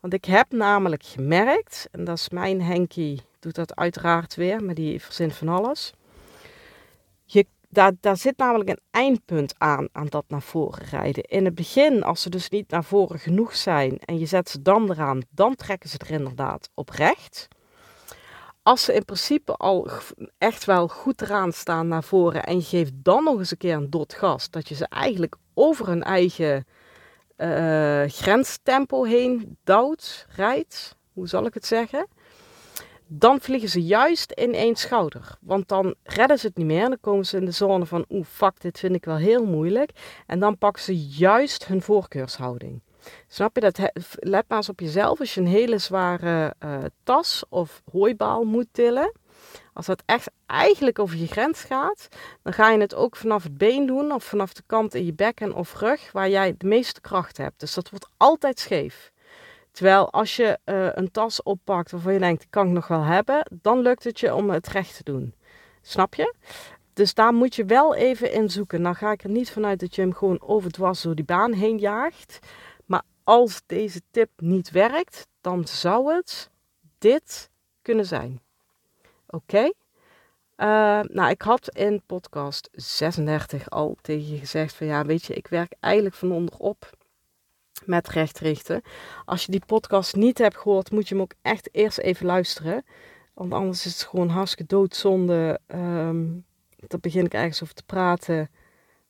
Want 0.01 0.15
ik 0.15 0.25
heb 0.25 0.53
namelijk 0.53 1.05
gemerkt, 1.05 1.89
en 1.91 2.05
dat 2.05 2.19
is 2.19 2.29
mijn 2.29 2.63
Henkie, 2.63 3.23
doet 3.41 3.55
dat 3.55 3.77
uiteraard 3.77 4.35
weer, 4.35 4.65
maar 4.65 4.75
die 4.75 5.03
verzint 5.03 5.35
van 5.35 5.49
alles. 5.49 5.93
Je, 7.25 7.47
daar, 7.69 7.93
daar 8.01 8.17
zit 8.17 8.37
namelijk 8.37 8.69
een 8.69 8.81
eindpunt 8.91 9.55
aan, 9.59 9.89
aan 9.93 10.07
dat 10.07 10.25
naar 10.29 10.43
voren 10.43 10.87
rijden. 10.91 11.25
In 11.25 11.45
het 11.45 11.55
begin, 11.55 12.03
als 12.03 12.23
ze 12.23 12.31
dus 12.31 12.49
niet 12.49 12.71
naar 12.71 12.85
voren 12.85 13.19
genoeg 13.19 13.57
zijn 13.57 13.99
en 13.99 14.19
je 14.19 14.27
zet 14.27 14.49
ze 14.49 14.63
dan 14.63 14.91
eraan, 14.91 15.21
dan 15.31 15.55
trekken 15.55 15.89
ze 15.89 15.99
er 15.99 16.11
inderdaad 16.11 16.71
oprecht. 16.75 17.49
Als 18.65 18.85
ze 18.85 18.95
in 18.95 19.05
principe 19.05 19.53
al 19.53 19.89
echt 20.39 20.65
wel 20.65 20.89
goed 20.89 21.23
eraan 21.23 21.53
staan 21.53 21.89
naar 21.89 22.05
voren 22.05 22.45
en 22.45 22.57
je 22.57 22.63
geeft 22.63 22.93
dan 22.95 23.25
nog 23.25 23.39
eens 23.39 23.51
een 23.51 23.57
keer 23.57 23.75
een 23.75 23.91
dot 23.91 24.15
gas, 24.15 24.51
dat 24.51 24.69
je 24.69 24.75
ze 24.75 24.87
eigenlijk 24.89 25.37
over 25.55 25.87
hun 25.87 26.03
eigen 26.03 26.67
uh, 27.37 28.03
grenstempo 28.07 29.05
heen 29.05 29.59
duwt, 29.65 30.27
rijdt, 30.37 30.97
hoe 31.13 31.29
zal 31.29 31.47
ik 31.47 31.55
het 31.55 31.67
zeggen, 31.67 32.07
dan 33.07 33.41
vliegen 33.41 33.69
ze 33.69 33.83
juist 33.83 34.33
in 34.33 34.55
één 34.55 34.77
schouder. 34.77 35.39
Want 35.41 35.69
dan 35.69 35.95
redden 36.03 36.39
ze 36.39 36.47
het 36.47 36.57
niet 36.57 36.67
meer. 36.67 36.89
Dan 36.89 37.01
komen 37.01 37.27
ze 37.27 37.37
in 37.37 37.45
de 37.45 37.51
zone 37.51 37.87
van, 37.87 38.05
oeh, 38.09 38.27
fuck, 38.27 38.61
dit 38.61 38.79
vind 38.79 38.95
ik 38.95 39.05
wel 39.05 39.17
heel 39.17 39.45
moeilijk. 39.45 39.91
En 40.27 40.39
dan 40.39 40.59
pakken 40.59 40.83
ze 40.83 41.07
juist 41.07 41.67
hun 41.67 41.83
voorkeurshouding. 41.83 42.81
Snap 43.29 43.55
je 43.55 43.61
dat? 43.61 43.79
Let 44.15 44.45
maar 44.49 44.59
eens 44.59 44.69
op 44.69 44.81
jezelf. 44.81 45.21
Als 45.21 45.35
je 45.35 45.41
een 45.41 45.47
hele 45.47 45.79
zware 45.79 46.55
uh, 46.65 46.79
tas 47.03 47.45
of 47.49 47.83
hooibaal 47.93 48.45
moet 48.45 48.67
tillen, 48.73 49.13
als 49.73 49.87
dat 49.87 50.03
echt 50.07 50.31
eigenlijk 50.47 50.99
over 50.99 51.17
je 51.17 51.27
grens 51.27 51.61
gaat, 51.61 52.09
dan 52.43 52.53
ga 52.53 52.71
je 52.71 52.81
het 52.81 52.95
ook 52.95 53.17
vanaf 53.17 53.43
het 53.43 53.59
been 53.59 53.87
doen 53.87 54.13
of 54.13 54.25
vanaf 54.25 54.53
de 54.53 54.63
kant 54.67 54.95
in 54.95 55.05
je 55.05 55.13
bekken 55.13 55.55
of 55.55 55.81
rug 55.81 56.13
waar 56.13 56.29
jij 56.29 56.55
de 56.59 56.67
meeste 56.67 57.01
kracht 57.01 57.37
hebt. 57.37 57.61
Dus 57.61 57.75
dat 57.75 57.91
wordt 57.91 58.09
altijd 58.17 58.59
scheef. 58.59 59.13
Terwijl 59.71 60.11
als 60.11 60.37
je 60.37 60.59
uh, 60.65 60.89
een 60.93 61.11
tas 61.11 61.43
oppakt 61.43 61.91
waarvan 61.91 62.13
je 62.13 62.19
denkt, 62.19 62.47
kan 62.51 62.67
ik 62.67 62.73
nog 62.73 62.89
wel 62.89 63.03
hebben, 63.03 63.47
dan 63.63 63.81
lukt 63.81 64.05
het 64.05 64.21
je 64.21 64.35
om 64.35 64.51
het 64.51 64.69
recht 64.69 64.97
te 64.97 65.03
doen. 65.03 65.35
Snap 65.83 66.15
je? 66.15 66.35
Dus 66.93 67.15
daar 67.15 67.35
moet 67.35 67.55
je 67.55 67.65
wel 67.65 67.95
even 67.95 68.33
in 68.33 68.51
zoeken. 68.51 68.83
Nou 68.83 68.95
ga 68.95 69.13
ik 69.13 69.25
er 69.25 69.31
niet 69.31 69.51
vanuit 69.51 69.81
dat 69.81 69.95
je 69.95 70.01
hem 70.01 70.15
gewoon 70.15 70.43
overdwars 70.43 71.03
door 71.03 71.15
die 71.15 71.25
baan 71.25 71.53
heen 71.53 71.79
jaagt. 71.79 72.39
Als 73.25 73.63
deze 73.67 74.01
tip 74.11 74.31
niet 74.37 74.71
werkt, 74.71 75.27
dan 75.41 75.67
zou 75.67 76.15
het 76.15 76.51
dit 76.99 77.51
kunnen 77.83 78.07
zijn. 78.07 78.41
Oké. 79.27 79.73
Uh, 80.57 81.01
nou, 81.01 81.31
ik 81.31 81.43
had 81.43 81.69
in 81.77 82.03
podcast 82.07 82.69
36 82.73 83.71
al 83.71 83.97
tegen 84.01 84.33
je 84.33 84.39
gezegd 84.39 84.75
van 84.75 84.87
ja, 84.87 85.05
weet 85.05 85.25
je, 85.25 85.35
ik 85.35 85.47
werk 85.47 85.73
eigenlijk 85.81 86.15
van 86.15 86.33
onderop 86.33 86.91
met 87.85 88.09
rechtrichten. 88.09 88.83
Als 89.25 89.45
je 89.45 89.51
die 89.51 89.65
podcast 89.67 90.17
niet 90.17 90.39
hebt 90.39 90.57
gehoord, 90.57 90.91
moet 90.91 91.09
je 91.09 91.15
hem 91.15 91.23
ook 91.23 91.35
echt 91.43 91.69
eerst 91.73 91.99
even 91.99 92.27
luisteren. 92.27 92.85
Want 93.35 93.53
anders 93.53 93.87
is 93.87 93.93
het 93.93 94.09
gewoon 94.09 94.29
hartstikke 94.29 94.75
doodzonde. 94.75 95.61
Um, 95.67 96.45
begin 97.01 97.25
ik 97.25 97.35
ergens 97.35 97.63
over 97.63 97.75
te 97.75 97.85
praten 97.85 98.51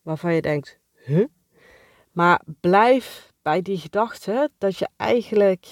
waarvan 0.02 0.34
je 0.34 0.42
denkt, 0.42 0.78
huh? 0.94 1.26
Maar 2.12 2.42
blijf 2.60 3.32
bij 3.44 3.62
die 3.62 3.78
gedachte 3.78 4.50
dat 4.58 4.78
je 4.78 4.88
eigenlijk... 4.96 5.66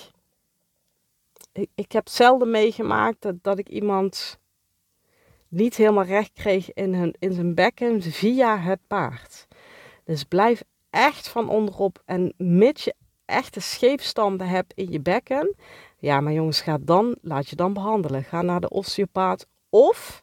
Ik, 1.53 1.69
ik 1.75 1.93
heb 1.93 2.09
zelden 2.09 2.51
meegemaakt 2.51 3.23
dat, 3.23 3.35
dat 3.43 3.59
ik 3.59 3.69
iemand 3.69 4.39
niet 5.49 5.77
helemaal 5.77 6.05
recht 6.05 6.33
kreeg 6.33 6.73
in, 6.73 6.95
hun, 6.95 7.15
in 7.19 7.33
zijn 7.33 7.55
bekken 7.55 8.03
via 8.03 8.59
het 8.59 8.81
paard. 8.87 9.47
Dus 10.05 10.25
blijf 10.25 10.63
echt 10.91 11.29
van 11.29 11.49
onderop 11.49 12.03
en 12.05 12.35
mits 12.37 12.85
je 12.85 12.95
echte 13.25 13.61
scheefstanden 13.61 14.49
hebt 14.49 14.73
in 14.75 14.91
je 14.91 15.01
bekken, 15.01 15.55
ja, 15.99 16.21
maar 16.21 16.33
jongens, 16.33 16.61
ga 16.61 16.79
dan, 16.81 17.17
laat 17.23 17.49
je 17.49 17.57
dan 17.57 17.73
behandelen. 17.73 18.25
Ga 18.25 18.43
naar 18.43 18.61
de 18.61 18.69
osteopaat 18.69 19.47
of 19.69 20.23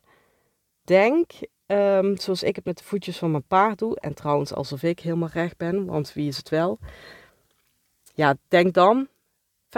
denk, 0.83 1.31
um, 1.67 2.17
zoals 2.17 2.43
ik 2.43 2.55
het 2.55 2.65
met 2.65 2.77
de 2.77 2.83
voetjes 2.83 3.17
van 3.17 3.31
mijn 3.31 3.47
paard 3.47 3.79
doe, 3.79 3.99
en 3.99 4.13
trouwens 4.13 4.53
alsof 4.53 4.83
ik 4.83 4.99
helemaal 4.99 5.29
recht 5.29 5.57
ben, 5.57 5.85
want 5.85 6.13
wie 6.13 6.27
is 6.27 6.37
het 6.37 6.49
wel? 6.49 6.79
Ja, 8.19 8.35
denk 8.47 8.73
dan, 8.73 9.07
95% 9.65 9.69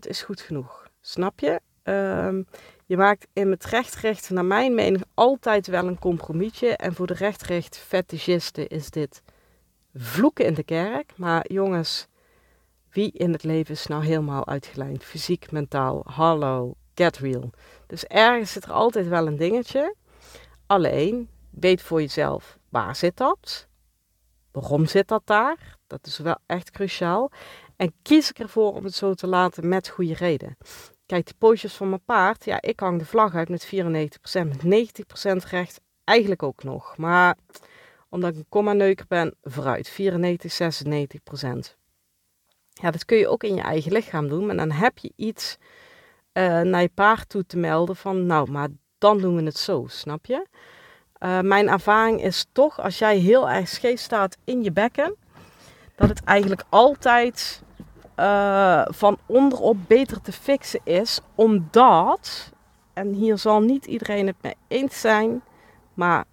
is 0.00 0.22
goed 0.22 0.40
genoeg. 0.40 0.88
Snap 1.00 1.40
je? 1.40 1.60
Um, 1.82 2.46
je 2.86 2.96
maakt 2.96 3.26
in 3.32 3.50
het 3.50 3.64
rechtrecht, 3.64 4.30
naar 4.30 4.44
mijn 4.44 4.74
mening, 4.74 5.04
altijd 5.14 5.66
wel 5.66 5.86
een 5.86 5.98
compromisje. 5.98 6.76
En 6.76 6.94
voor 6.94 7.06
de 7.06 7.14
rechtrecht 7.14 7.76
fetischisten 7.76 8.68
is 8.68 8.90
dit 8.90 9.22
vloeken 9.94 10.44
in 10.44 10.54
de 10.54 10.62
kerk. 10.62 11.12
Maar 11.16 11.52
jongens, 11.52 12.06
wie 12.90 13.12
in 13.12 13.32
het 13.32 13.42
leven 13.42 13.74
is 13.74 13.86
nou 13.86 14.04
helemaal 14.04 14.46
uitgelijnd? 14.46 15.04
Fysiek, 15.04 15.50
mentaal, 15.50 16.02
hallo, 16.04 16.74
get 16.94 17.18
real. 17.18 17.50
Dus 17.86 18.04
ergens 18.04 18.52
zit 18.52 18.64
er 18.64 18.72
altijd 18.72 19.08
wel 19.08 19.26
een 19.26 19.36
dingetje. 19.36 19.94
Alleen, 20.66 21.28
weet 21.50 21.82
voor 21.82 22.00
jezelf, 22.00 22.58
waar 22.68 22.96
zit 22.96 23.16
dat? 23.16 23.68
Waarom 24.50 24.86
zit 24.86 25.08
dat 25.08 25.22
daar? 25.24 25.78
Dat 25.90 26.06
is 26.06 26.18
wel 26.18 26.38
echt 26.46 26.70
cruciaal. 26.70 27.30
En 27.76 27.92
kies 28.02 28.30
ik 28.30 28.38
ervoor 28.38 28.74
om 28.74 28.84
het 28.84 28.94
zo 28.94 29.14
te 29.14 29.26
laten 29.26 29.68
met 29.68 29.88
goede 29.88 30.14
reden. 30.14 30.56
Kijk, 31.06 31.26
de 31.26 31.34
pootjes 31.38 31.74
van 31.74 31.88
mijn 31.88 32.04
paard, 32.04 32.44
ja, 32.44 32.60
ik 32.60 32.80
hang 32.80 32.98
de 32.98 33.04
vlag 33.04 33.34
uit 33.34 33.48
met 33.48 33.66
94%, 33.66 33.70
met 34.32 34.90
90% 35.44 35.48
recht 35.48 35.80
eigenlijk 36.04 36.42
ook 36.42 36.62
nog. 36.62 36.96
Maar 36.96 37.36
omdat 38.08 38.30
ik 38.30 38.36
een 38.36 38.46
komma-neuker 38.48 39.06
ben, 39.08 39.34
vooruit, 39.42 39.88
94, 39.88 40.52
96%. 40.52 41.76
Ja, 42.72 42.90
dat 42.90 43.04
kun 43.04 43.18
je 43.18 43.28
ook 43.28 43.44
in 43.44 43.54
je 43.54 43.62
eigen 43.62 43.92
lichaam 43.92 44.28
doen, 44.28 44.46
maar 44.46 44.56
dan 44.56 44.70
heb 44.70 44.98
je 44.98 45.12
iets 45.16 45.56
uh, 46.32 46.60
naar 46.60 46.82
je 46.82 46.90
paard 46.94 47.28
toe 47.28 47.46
te 47.46 47.56
melden 47.56 47.96
van, 47.96 48.26
nou, 48.26 48.50
maar 48.50 48.68
dan 48.98 49.18
doen 49.18 49.36
we 49.36 49.42
het 49.42 49.58
zo, 49.58 49.84
snap 49.88 50.26
je? 50.26 50.46
Uh, 51.18 51.40
mijn 51.40 51.68
ervaring 51.68 52.22
is 52.22 52.46
toch, 52.52 52.80
als 52.80 52.98
jij 52.98 53.18
heel 53.18 53.50
erg 53.50 53.68
scheef 53.68 54.00
staat 54.00 54.36
in 54.44 54.62
je 54.62 54.72
bekken, 54.72 55.16
dat 56.00 56.08
het 56.08 56.24
eigenlijk 56.24 56.64
altijd 56.68 57.62
uh, 58.16 58.82
van 58.86 59.18
onderop 59.26 59.76
beter 59.86 60.20
te 60.20 60.32
fixen 60.32 60.80
is. 60.84 61.20
Omdat, 61.34 62.52
en 62.92 63.12
hier 63.12 63.38
zal 63.38 63.60
niet 63.60 63.86
iedereen 63.86 64.26
het 64.26 64.36
mee 64.40 64.54
eens 64.68 65.00
zijn, 65.00 65.42
maar 65.94 66.24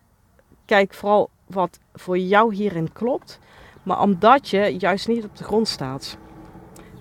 kijk 0.66 0.94
vooral 0.94 1.30
wat 1.46 1.80
voor 1.94 2.18
jou 2.18 2.56
hierin 2.56 2.94
klopt. 2.94 3.40
Maar 3.84 4.02
omdat 4.02 4.50
je 4.50 4.76
juist 4.78 5.08
niet 5.08 5.24
op 5.24 5.38
de 5.38 5.44
grond 5.44 5.68
staat. 5.68 6.18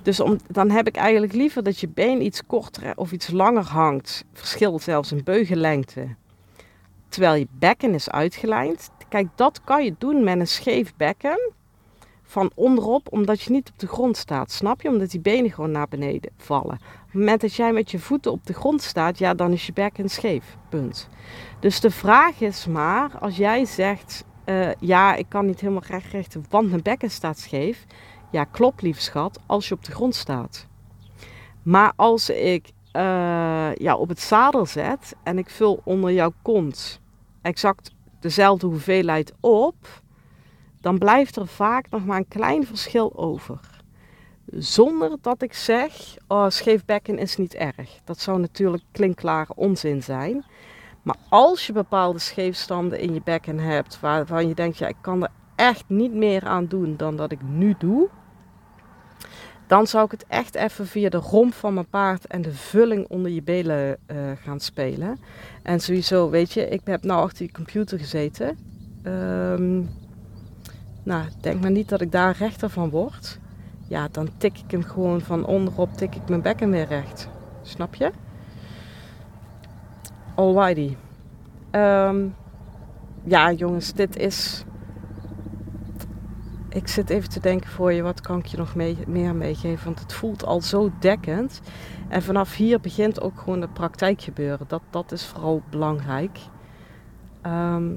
Dus 0.03 0.21
dan 0.49 0.71
heb 0.71 0.87
ik 0.87 0.97
eigenlijk 0.97 1.33
liever 1.33 1.63
dat 1.63 1.81
je 1.81 1.89
been 1.89 2.23
iets 2.23 2.47
korter 2.47 2.93
of 2.97 3.13
iets 3.13 3.31
langer 3.31 3.65
hangt. 3.65 4.25
Verschilt 4.33 4.83
zelfs 4.83 5.13
in 5.13 5.25
beugellengte. 5.25 6.15
Terwijl 7.09 7.35
je 7.35 7.49
bekken 7.51 7.95
is 7.95 8.11
uitgelijnd. 8.11 8.91
Kijk, 9.09 9.29
dat 9.35 9.61
kan 9.65 9.85
je 9.85 9.95
doen 9.99 10.25
met 10.25 10.39
een 10.39 10.49
scheef 10.49 10.97
bekken 10.97 11.55
van 12.27 12.51
onderop, 12.55 13.13
omdat 13.13 13.43
je 13.43 13.51
niet 13.51 13.69
op 13.69 13.79
de 13.79 13.87
grond 13.87 14.17
staat. 14.17 14.51
Snap 14.51 14.83
je? 14.83 14.89
Omdat 14.89 15.11
die 15.11 15.21
benen 15.21 15.51
gewoon 15.51 15.71
naar 15.71 15.89
beneden 15.89 16.31
vallen. 16.37 16.75
Op 16.75 17.07
het 17.07 17.15
moment 17.15 17.41
dat 17.41 17.55
jij 17.55 17.73
met 17.73 17.91
je 17.91 17.99
voeten 17.99 18.33
op 18.33 18.47
de 18.47 18.53
grond 18.53 18.83
staat, 18.83 19.19
ja, 19.19 19.35
dan 19.35 19.53
is 19.53 19.67
je 19.67 19.73
bekken 19.73 20.09
scheef. 20.09 20.57
Punt. 20.69 21.09
Dus 21.61 21.81
de 21.81 21.91
vraag 21.91 22.41
is 22.41 22.67
maar, 22.67 23.19
als 23.19 23.37
jij 23.37 23.65
zegt, 23.65 24.25
uh, 24.47 24.69
ja, 24.79 25.15
ik 25.15 25.27
kan 25.29 25.47
niet 25.47 25.61
helemaal 25.61 25.83
recht 25.87 26.13
richten, 26.13 26.45
want 26.49 26.69
mijn 26.71 26.83
bekken 26.83 27.11
staat 27.11 27.39
scheef. 27.39 27.87
Ja, 28.31 28.45
klopt, 28.45 28.83
lieve 28.83 29.01
schat, 29.01 29.41
als 29.47 29.69
je 29.69 29.75
op 29.75 29.85
de 29.85 29.93
grond 29.93 30.15
staat. 30.15 30.67
Maar 31.63 31.93
als 31.97 32.31
ik 32.31 32.67
uh, 32.97 33.75
ja, 33.75 33.97
op 33.97 34.09
het 34.09 34.21
zadel 34.21 34.67
zet 34.67 35.15
en 35.23 35.39
ik 35.39 35.51
vul 35.51 35.81
onder 35.85 36.13
jouw 36.13 36.33
kont 36.43 37.01
exact 37.43 37.95
dezelfde 38.21 38.67
hoeveelheid 38.67 39.33
op, 39.41 39.75
dan 40.87 40.99
blijft 40.99 41.37
er 41.37 41.47
vaak 41.47 41.91
nog 41.91 42.05
maar 42.05 42.17
een 42.17 42.29
klein 42.29 42.67
verschil 42.67 43.17
over. 43.17 43.61
Zonder 44.47 45.17
dat 45.21 45.43
ik 45.43 45.53
zeg, 45.53 46.17
oh, 46.29 46.49
scheef 46.49 46.85
bekken 46.85 47.19
is 47.19 47.37
niet 47.37 47.55
erg. 47.55 48.01
Dat 48.05 48.21
zou 48.21 48.41
natuurlijk 48.41 48.83
klinkklare 48.93 49.55
onzin 49.55 50.03
zijn. 50.03 50.45
Maar 51.03 51.17
als 51.29 51.67
je 51.67 51.73
bepaalde 51.73 52.19
scheefstanden 52.19 52.99
in 52.99 53.15
je 53.15 53.21
bekken 53.25 53.59
hebt 53.59 54.01
waarvan 54.01 54.49
je 54.49 54.55
denkt, 54.55 54.79
ja, 54.79 54.87
ik 54.87 54.97
kan 55.01 55.23
er 55.23 55.31
echt 55.57 55.85
niet 55.87 56.13
meer 56.13 56.45
aan 56.45 56.67
doen 56.67 56.97
dan 56.97 57.17
dat 57.17 57.33
ik 57.33 57.43
nu 57.43 57.75
doe, 57.79 58.09
dan 59.67 59.87
zou 59.87 60.05
ik 60.05 60.11
het 60.11 60.25
echt 60.29 60.55
even 60.55 60.87
via 60.87 61.09
de 61.09 61.17
romp 61.17 61.55
van 61.55 61.75
mijn 61.75 61.89
paard 61.89 62.27
en 62.27 62.43
de 62.43 62.53
vulling 62.53 63.09
onder 63.09 63.31
je 63.31 63.43
belen 63.43 63.99
uh, 64.07 64.17
gaan 64.43 64.61
spelen. 64.61 65.19
En 65.63 65.81
sowieso, 65.81 66.31
weet 66.31 66.53
je, 66.53 66.69
ik 66.69 66.81
heb 66.85 67.05
nou 67.05 67.23
achter 67.23 67.39
die 67.39 67.53
computer 67.53 67.99
gezeten. 67.99 68.59
Um, 69.05 70.05
nou, 71.07 71.25
denk 71.41 71.61
maar 71.61 71.71
niet 71.71 71.89
dat 71.89 72.01
ik 72.01 72.13
daar 72.13 72.37
rechter 72.39 72.71
van 72.71 72.91
word. 72.91 73.39
Ja, 73.89 74.09
dan 74.11 74.29
tik 74.37 74.59
ik 74.59 74.71
hem 74.71 74.83
gewoon 74.83 75.21
van 75.21 75.47
onderop, 75.47 75.93
tik 75.93 76.15
ik 76.15 76.29
mijn 76.29 76.43
bekken 76.43 76.71
weer 76.71 76.87
recht. 76.87 77.29
Snap 77.63 77.95
je? 77.95 78.11
Alrighty. 80.35 80.97
Um, 81.73 82.35
ja, 83.25 83.53
jongens, 83.53 83.93
dit 83.93 84.17
is 84.17 84.65
ik 86.77 86.89
zit 86.89 87.11
even 87.11 87.29
te 87.29 87.41
denken 87.41 87.71
voor 87.71 87.93
je, 87.93 88.03
wat 88.03 88.21
kan 88.21 88.39
ik 88.39 88.47
je 88.47 88.57
nog 88.57 88.75
mee, 88.75 88.97
meer 89.07 89.35
meegeven? 89.35 89.85
Want 89.85 90.01
het 90.01 90.13
voelt 90.13 90.45
al 90.45 90.61
zo 90.61 90.91
dekkend. 90.99 91.61
En 92.09 92.23
vanaf 92.23 92.55
hier 92.55 92.81
begint 92.81 93.21
ook 93.21 93.39
gewoon 93.39 93.61
de 93.61 93.69
praktijk 93.69 94.23
gebeuren. 94.23 94.67
Dat, 94.69 94.83
dat 94.91 95.13
is 95.13 95.27
vooral 95.27 95.63
belangrijk. 95.71 96.39
Ehm, 97.43 97.93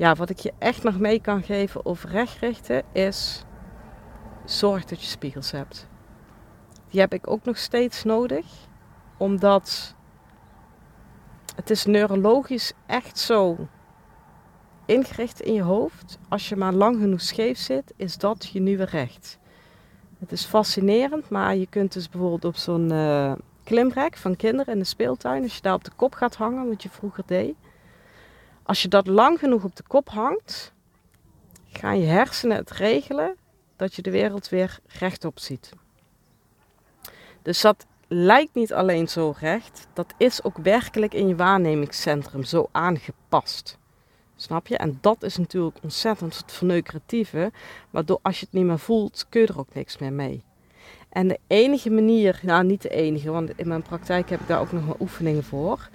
ja, 0.00 0.14
wat 0.14 0.30
ik 0.30 0.38
je 0.38 0.52
echt 0.58 0.82
nog 0.82 0.98
mee 0.98 1.20
kan 1.20 1.42
geven 1.42 1.86
over 1.86 2.10
rechtrichten 2.10 2.82
is... 2.92 3.44
Zorg 4.44 4.84
dat 4.84 5.00
je 5.00 5.06
spiegels 5.06 5.50
hebt. 5.50 5.88
Die 6.88 7.00
heb 7.00 7.12
ik 7.12 7.30
ook 7.30 7.44
nog 7.44 7.58
steeds 7.58 8.04
nodig. 8.04 8.46
Omdat 9.16 9.94
het 11.56 11.70
is 11.70 11.84
neurologisch 11.84 12.72
echt 12.86 13.18
zo 13.18 13.68
ingericht 14.86 15.40
in 15.40 15.52
je 15.52 15.62
hoofd. 15.62 16.18
Als 16.28 16.48
je 16.48 16.56
maar 16.56 16.72
lang 16.72 17.00
genoeg 17.00 17.20
scheef 17.20 17.58
zit, 17.58 17.92
is 17.96 18.18
dat 18.18 18.48
je 18.52 18.60
nieuwe 18.60 18.84
recht. 18.84 19.38
Het 20.18 20.32
is 20.32 20.44
fascinerend, 20.44 21.28
maar 21.28 21.56
je 21.56 21.66
kunt 21.66 21.92
dus 21.92 22.08
bijvoorbeeld 22.08 22.44
op 22.44 22.56
zo'n 22.56 22.92
uh, 22.92 23.32
klimrek 23.64 24.16
van 24.16 24.36
kinderen 24.36 24.74
in 24.74 24.80
de 24.80 24.86
speeltuin, 24.86 25.42
als 25.42 25.54
je 25.54 25.62
daar 25.62 25.74
op 25.74 25.84
de 25.84 25.92
kop 25.96 26.14
gaat 26.14 26.36
hangen, 26.36 26.68
wat 26.68 26.82
je 26.82 26.90
vroeger 26.90 27.22
deed. 27.26 27.54
Als 28.62 28.82
je 28.82 28.88
dat 28.88 29.06
lang 29.06 29.38
genoeg 29.38 29.64
op 29.64 29.76
de 29.76 29.82
kop 29.86 30.08
hangt, 30.08 30.72
gaan 31.72 31.98
je 31.98 32.06
hersenen 32.06 32.56
het 32.56 32.70
regelen 32.70 33.36
dat 33.76 33.94
je 33.94 34.02
de 34.02 34.10
wereld 34.10 34.48
weer 34.48 34.78
rechtop 34.86 35.38
ziet. 35.38 35.72
Dus 37.42 37.60
dat 37.60 37.86
lijkt 38.08 38.54
niet 38.54 38.72
alleen 38.72 39.08
zo 39.08 39.34
recht, 39.38 39.86
dat 39.92 40.14
is 40.16 40.44
ook 40.44 40.56
werkelijk 40.56 41.14
in 41.14 41.28
je 41.28 41.36
waarnemingscentrum 41.36 42.44
zo 42.44 42.68
aangepast. 42.72 43.78
Snap 44.36 44.66
je? 44.66 44.76
En 44.76 44.98
dat 45.00 45.22
is 45.22 45.36
natuurlijk 45.36 45.76
ontzettend 45.82 46.36
het 46.36 46.52
verneukeratieve. 46.52 47.52
Waardoor 47.90 48.18
als 48.22 48.40
je 48.40 48.44
het 48.44 48.54
niet 48.54 48.64
meer 48.64 48.78
voelt, 48.78 49.26
kun 49.28 49.40
je 49.40 49.46
er 49.46 49.58
ook 49.58 49.74
niks 49.74 49.98
meer 49.98 50.12
mee. 50.12 50.42
En 51.08 51.28
de 51.28 51.38
enige 51.46 51.90
manier, 51.90 52.40
nou 52.42 52.64
niet 52.64 52.82
de 52.82 52.88
enige, 52.88 53.30
want 53.30 53.50
in 53.56 53.68
mijn 53.68 53.82
praktijk 53.82 54.30
heb 54.30 54.40
ik 54.40 54.46
daar 54.46 54.60
ook 54.60 54.72
nog 54.72 54.84
wel 54.84 54.96
oefeningen 55.00 55.44
voor. 55.44 55.88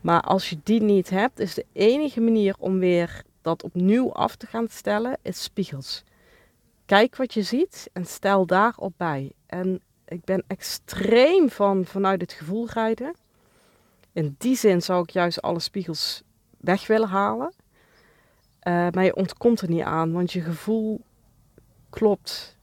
Maar 0.00 0.20
als 0.20 0.50
je 0.50 0.58
die 0.62 0.82
niet 0.82 1.10
hebt, 1.10 1.38
is 1.38 1.54
de 1.54 1.66
enige 1.72 2.20
manier 2.20 2.54
om 2.58 2.78
weer 2.78 3.22
dat 3.42 3.62
opnieuw 3.62 4.12
af 4.12 4.36
te 4.36 4.46
gaan 4.46 4.68
stellen, 4.68 5.18
is 5.22 5.42
spiegels. 5.42 6.04
Kijk 6.86 7.16
wat 7.16 7.34
je 7.34 7.42
ziet 7.42 7.90
en 7.92 8.06
stel 8.06 8.46
daarop 8.46 8.92
bij. 8.96 9.32
En 9.46 9.80
ik 10.04 10.24
ben 10.24 10.44
extreem 10.46 11.50
van 11.50 11.84
vanuit 11.84 12.20
het 12.20 12.32
gevoel 12.32 12.68
rijden. 12.68 13.14
In 14.12 14.34
die 14.38 14.56
zin 14.56 14.82
zou 14.82 15.02
ik 15.02 15.10
juist 15.10 15.42
alle 15.42 15.60
spiegels 15.60 16.22
weg 16.58 16.86
willen 16.86 17.08
halen. 17.08 17.52
Uh, 18.62 18.88
maar 18.90 19.04
je 19.04 19.16
ontkomt 19.16 19.60
er 19.60 19.68
niet 19.68 19.82
aan, 19.82 20.12
want 20.12 20.32
je 20.32 20.40
gevoel 20.40 21.00
klopt 21.90 22.56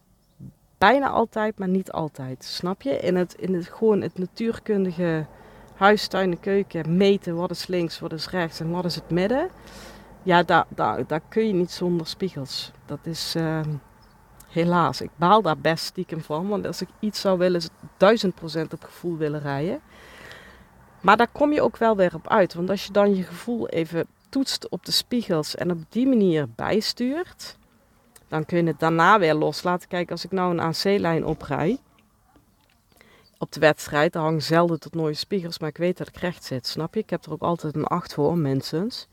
bijna 0.77 1.09
altijd, 1.09 1.59
maar 1.59 1.67
niet 1.67 1.91
altijd. 1.91 2.43
Snap 2.43 2.81
je? 2.81 2.99
In 2.99 3.15
het, 3.15 3.33
in 3.33 3.53
het 3.53 3.67
gewoon 3.67 4.01
het 4.01 4.17
natuurkundige 4.17 5.25
huis, 5.77 6.07
tuin 6.07 6.31
en 6.31 6.39
keuken 6.39 6.97
meten 6.97 7.35
wat 7.35 7.51
is 7.51 7.67
links, 7.67 7.99
wat 7.99 8.13
is 8.13 8.29
rechts 8.29 8.59
en 8.59 8.69
wat 8.69 8.85
is 8.85 8.95
het 8.95 9.09
midden. 9.09 9.49
Ja, 10.23 10.43
daar, 10.43 10.65
daar, 10.69 11.07
daar 11.07 11.21
kun 11.29 11.47
je 11.47 11.53
niet 11.53 11.71
zonder 11.71 12.07
spiegels. 12.07 12.71
Dat 12.85 12.99
is 13.03 13.35
uh, 13.35 13.59
helaas. 14.47 15.01
Ik 15.01 15.09
baal 15.15 15.41
daar 15.41 15.57
best 15.57 15.85
stiekem 15.85 16.21
van, 16.21 16.47
want 16.47 16.65
als 16.67 16.81
ik 16.81 16.87
iets 16.99 17.21
zou 17.21 17.37
willen, 17.37 17.59
is 17.59 17.69
duizend 17.97 18.35
procent 18.35 18.73
op 18.73 18.83
gevoel 18.83 19.17
willen 19.17 19.41
rijden. 19.41 19.79
Maar 21.01 21.17
daar 21.17 21.31
kom 21.31 21.53
je 21.53 21.61
ook 21.61 21.77
wel 21.77 21.95
weer 21.95 22.15
op 22.15 22.27
uit. 22.27 22.53
Want 22.53 22.69
als 22.69 22.85
je 22.85 22.91
dan 22.91 23.15
je 23.15 23.23
gevoel 23.23 23.67
even 23.67 24.05
toetst 24.29 24.69
op 24.69 24.85
de 24.85 24.91
spiegels 24.91 25.55
en 25.55 25.71
op 25.71 25.79
die 25.89 26.07
manier 26.07 26.47
bijstuurt, 26.55 27.57
dan 28.27 28.45
kun 28.45 28.57
je 28.57 28.63
het 28.63 28.79
daarna 28.79 29.19
weer 29.19 29.33
loslaten. 29.33 29.87
Kijk, 29.87 30.11
als 30.11 30.25
ik 30.25 30.31
nou 30.31 30.51
een 30.51 30.59
AC-lijn 30.59 31.25
oprij 31.25 31.79
op 33.39 33.51
de 33.51 33.59
wedstrijd, 33.59 34.13
dan 34.13 34.23
hangen 34.23 34.41
zelden 34.41 34.79
tot 34.79 34.95
nooit 34.95 35.17
spiegels, 35.17 35.59
maar 35.59 35.69
ik 35.69 35.77
weet 35.77 35.97
dat 35.97 36.07
ik 36.07 36.17
recht 36.17 36.43
zit, 36.43 36.67
snap 36.67 36.93
je? 36.93 36.99
Ik 36.99 37.09
heb 37.09 37.25
er 37.25 37.31
ook 37.31 37.41
altijd 37.41 37.75
een 37.75 37.85
acht 37.85 38.13
voor, 38.13 38.37
minstens. 38.37 39.07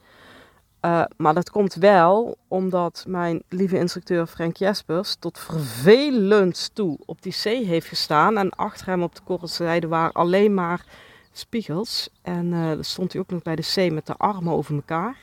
Uh, 0.85 1.05
maar 1.17 1.35
dat 1.35 1.51
komt 1.51 1.75
wel 1.75 2.37
omdat 2.49 3.05
mijn 3.09 3.43
lieve 3.49 3.79
instructeur 3.79 4.27
Frank 4.27 4.57
Jespers 4.57 5.15
tot 5.15 5.39
vervelend 5.39 6.71
toe 6.75 6.99
op 7.07 7.23
die 7.23 7.33
C 7.33 7.43
heeft 7.43 7.87
gestaan. 7.87 8.39
En 8.39 8.51
achter 8.51 8.87
hem 8.87 9.03
op 9.03 9.15
de 9.15 9.21
korrelzijde 9.25 9.89
waren 9.89 10.13
alleen 10.13 10.55
maar 10.55 10.85
spiegels. 11.33 12.09
En 12.23 12.47
uh, 12.47 12.69
dan 12.69 12.85
stond 12.85 13.13
hij 13.13 13.21
ook 13.21 13.31
nog 13.31 13.43
bij 13.43 13.57
de 13.57 13.73
C 13.75 13.93
met 13.93 14.07
de 14.07 14.17
armen 14.17 14.53
over 14.53 14.75
elkaar. 14.75 15.17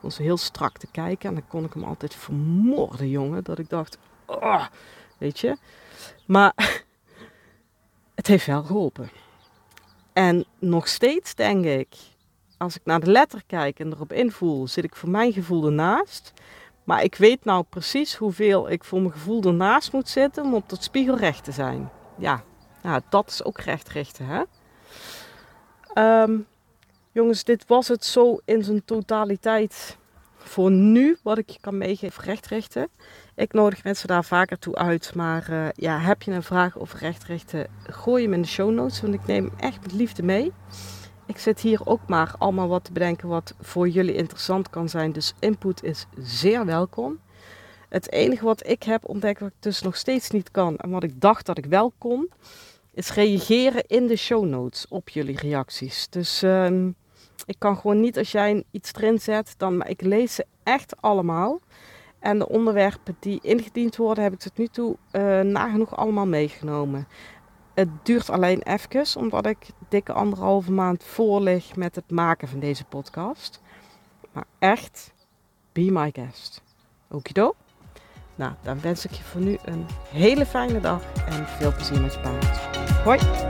Kon 0.00 0.10
ze 0.10 0.22
heel 0.22 0.36
strak 0.36 0.78
te 0.78 0.86
kijken. 0.90 1.28
En 1.28 1.34
dan 1.34 1.48
kon 1.48 1.64
ik 1.64 1.72
hem 1.72 1.84
altijd 1.84 2.14
vermoorden, 2.14 3.08
jongen. 3.08 3.44
Dat 3.44 3.58
ik 3.58 3.68
dacht, 3.68 3.98
weet 5.18 5.38
je. 5.38 5.56
Maar 6.26 6.82
heeft 8.30 8.46
wel 8.46 8.62
geholpen. 8.62 9.10
En 10.12 10.44
nog 10.58 10.88
steeds 10.88 11.34
denk 11.34 11.64
ik, 11.64 11.88
als 12.58 12.76
ik 12.76 12.80
naar 12.84 13.00
de 13.00 13.10
letter 13.10 13.42
kijk 13.46 13.78
en 13.78 13.92
erop 13.92 14.12
invoel, 14.12 14.68
zit 14.68 14.84
ik 14.84 14.96
voor 14.96 15.08
mijn 15.08 15.32
gevoel 15.32 15.64
ernaast. 15.64 16.32
Maar 16.84 17.02
ik 17.02 17.14
weet 17.16 17.44
nou 17.44 17.64
precies 17.68 18.14
hoeveel 18.14 18.70
ik 18.70 18.84
voor 18.84 19.00
mijn 19.00 19.12
gevoel 19.12 19.42
ernaast 19.42 19.92
moet 19.92 20.08
zitten 20.08 20.44
om 20.44 20.54
op 20.54 20.68
dat 20.68 20.82
spiegelrecht 20.82 21.44
te 21.44 21.52
zijn. 21.52 21.90
Ja, 22.18 22.42
nou, 22.82 23.00
dat 23.08 23.28
is 23.28 23.44
ook 23.44 23.58
recht 23.58 23.88
richten, 23.88 24.26
hè. 24.26 24.42
Um, 26.22 26.46
jongens, 27.12 27.44
dit 27.44 27.64
was 27.66 27.88
het 27.88 28.04
zo 28.04 28.38
in 28.44 28.64
zijn 28.64 28.84
totaliteit 28.84 29.98
voor 30.50 30.70
nu 30.70 31.16
wat 31.22 31.38
ik 31.38 31.50
je 31.50 31.60
kan 31.60 31.78
meegeven 31.78 32.24
rechtrichten. 32.24 32.88
Ik 33.34 33.52
nodig 33.52 33.84
mensen 33.84 34.08
daar 34.08 34.24
vaker 34.24 34.58
toe 34.58 34.74
uit. 34.74 35.14
Maar 35.14 35.50
uh, 35.50 35.68
ja, 35.74 35.98
heb 35.98 36.22
je 36.22 36.30
een 36.30 36.42
vraag 36.42 36.78
over 36.78 36.98
rechtrichten, 36.98 37.66
gooi 37.86 38.22
hem 38.24 38.32
in 38.32 38.42
de 38.42 38.48
show 38.48 38.70
notes. 38.70 39.00
Want 39.00 39.14
ik 39.14 39.26
neem 39.26 39.44
hem 39.44 39.58
echt 39.58 39.80
met 39.82 39.92
liefde 39.92 40.22
mee. 40.22 40.52
Ik 41.26 41.38
zit 41.38 41.60
hier 41.60 41.80
ook 41.84 42.00
maar 42.06 42.34
allemaal 42.38 42.68
wat 42.68 42.84
te 42.84 42.92
bedenken 42.92 43.28
wat 43.28 43.54
voor 43.60 43.88
jullie 43.88 44.14
interessant 44.14 44.70
kan 44.70 44.88
zijn. 44.88 45.12
Dus 45.12 45.34
input 45.38 45.82
is 45.82 46.06
zeer 46.18 46.66
welkom. 46.66 47.20
Het 47.88 48.12
enige 48.12 48.44
wat 48.44 48.66
ik 48.66 48.82
heb 48.82 49.08
ontdekt 49.08 49.40
wat 49.40 49.48
ik 49.48 49.62
dus 49.62 49.82
nog 49.82 49.96
steeds 49.96 50.30
niet 50.30 50.50
kan 50.50 50.76
en 50.76 50.90
wat 50.90 51.02
ik 51.02 51.20
dacht 51.20 51.46
dat 51.46 51.58
ik 51.58 51.66
wel 51.66 51.92
kon, 51.98 52.30
is 52.94 53.14
reageren 53.14 53.84
in 53.86 54.06
de 54.06 54.16
show 54.16 54.44
notes 54.44 54.86
op 54.88 55.08
jullie 55.08 55.36
reacties. 55.36 56.08
Dus 56.08 56.42
uh, 56.42 56.88
ik 57.46 57.56
kan 57.58 57.76
gewoon 57.76 58.00
niet 58.00 58.18
als 58.18 58.32
jij 58.32 58.64
iets 58.70 58.94
erin 58.94 59.20
zet, 59.20 59.54
dan, 59.56 59.76
maar 59.76 59.88
ik 59.88 60.02
lees 60.02 60.34
ze 60.34 60.46
echt 60.62 61.02
allemaal. 61.02 61.60
En 62.18 62.38
de 62.38 62.48
onderwerpen 62.48 63.16
die 63.20 63.38
ingediend 63.42 63.96
worden, 63.96 64.24
heb 64.24 64.32
ik 64.32 64.38
tot 64.38 64.58
nu 64.58 64.66
toe 64.66 64.96
uh, 65.12 65.40
nagenoeg 65.40 65.96
allemaal 65.96 66.26
meegenomen. 66.26 67.08
Het 67.74 67.88
duurt 68.02 68.30
alleen 68.30 68.62
even, 68.62 69.20
omdat 69.20 69.46
ik 69.46 69.66
dikke 69.88 70.12
anderhalve 70.12 70.72
maand 70.72 71.04
voor 71.04 71.40
lig 71.40 71.76
met 71.76 71.94
het 71.94 72.10
maken 72.10 72.48
van 72.48 72.58
deze 72.58 72.84
podcast. 72.84 73.60
Maar 74.32 74.44
echt, 74.58 75.12
be 75.72 75.90
my 75.90 76.10
guest. 76.12 76.62
Okido? 77.10 77.54
Nou, 78.34 78.52
dan 78.62 78.80
wens 78.80 79.04
ik 79.04 79.12
je 79.12 79.22
voor 79.22 79.40
nu 79.40 79.58
een 79.64 79.86
hele 80.08 80.46
fijne 80.46 80.80
dag 80.80 81.02
en 81.26 81.46
veel 81.46 81.72
plezier 81.72 82.00
met 82.00 82.14
je 82.14 82.20
paard. 82.20 82.58
Hoi! 83.04 83.49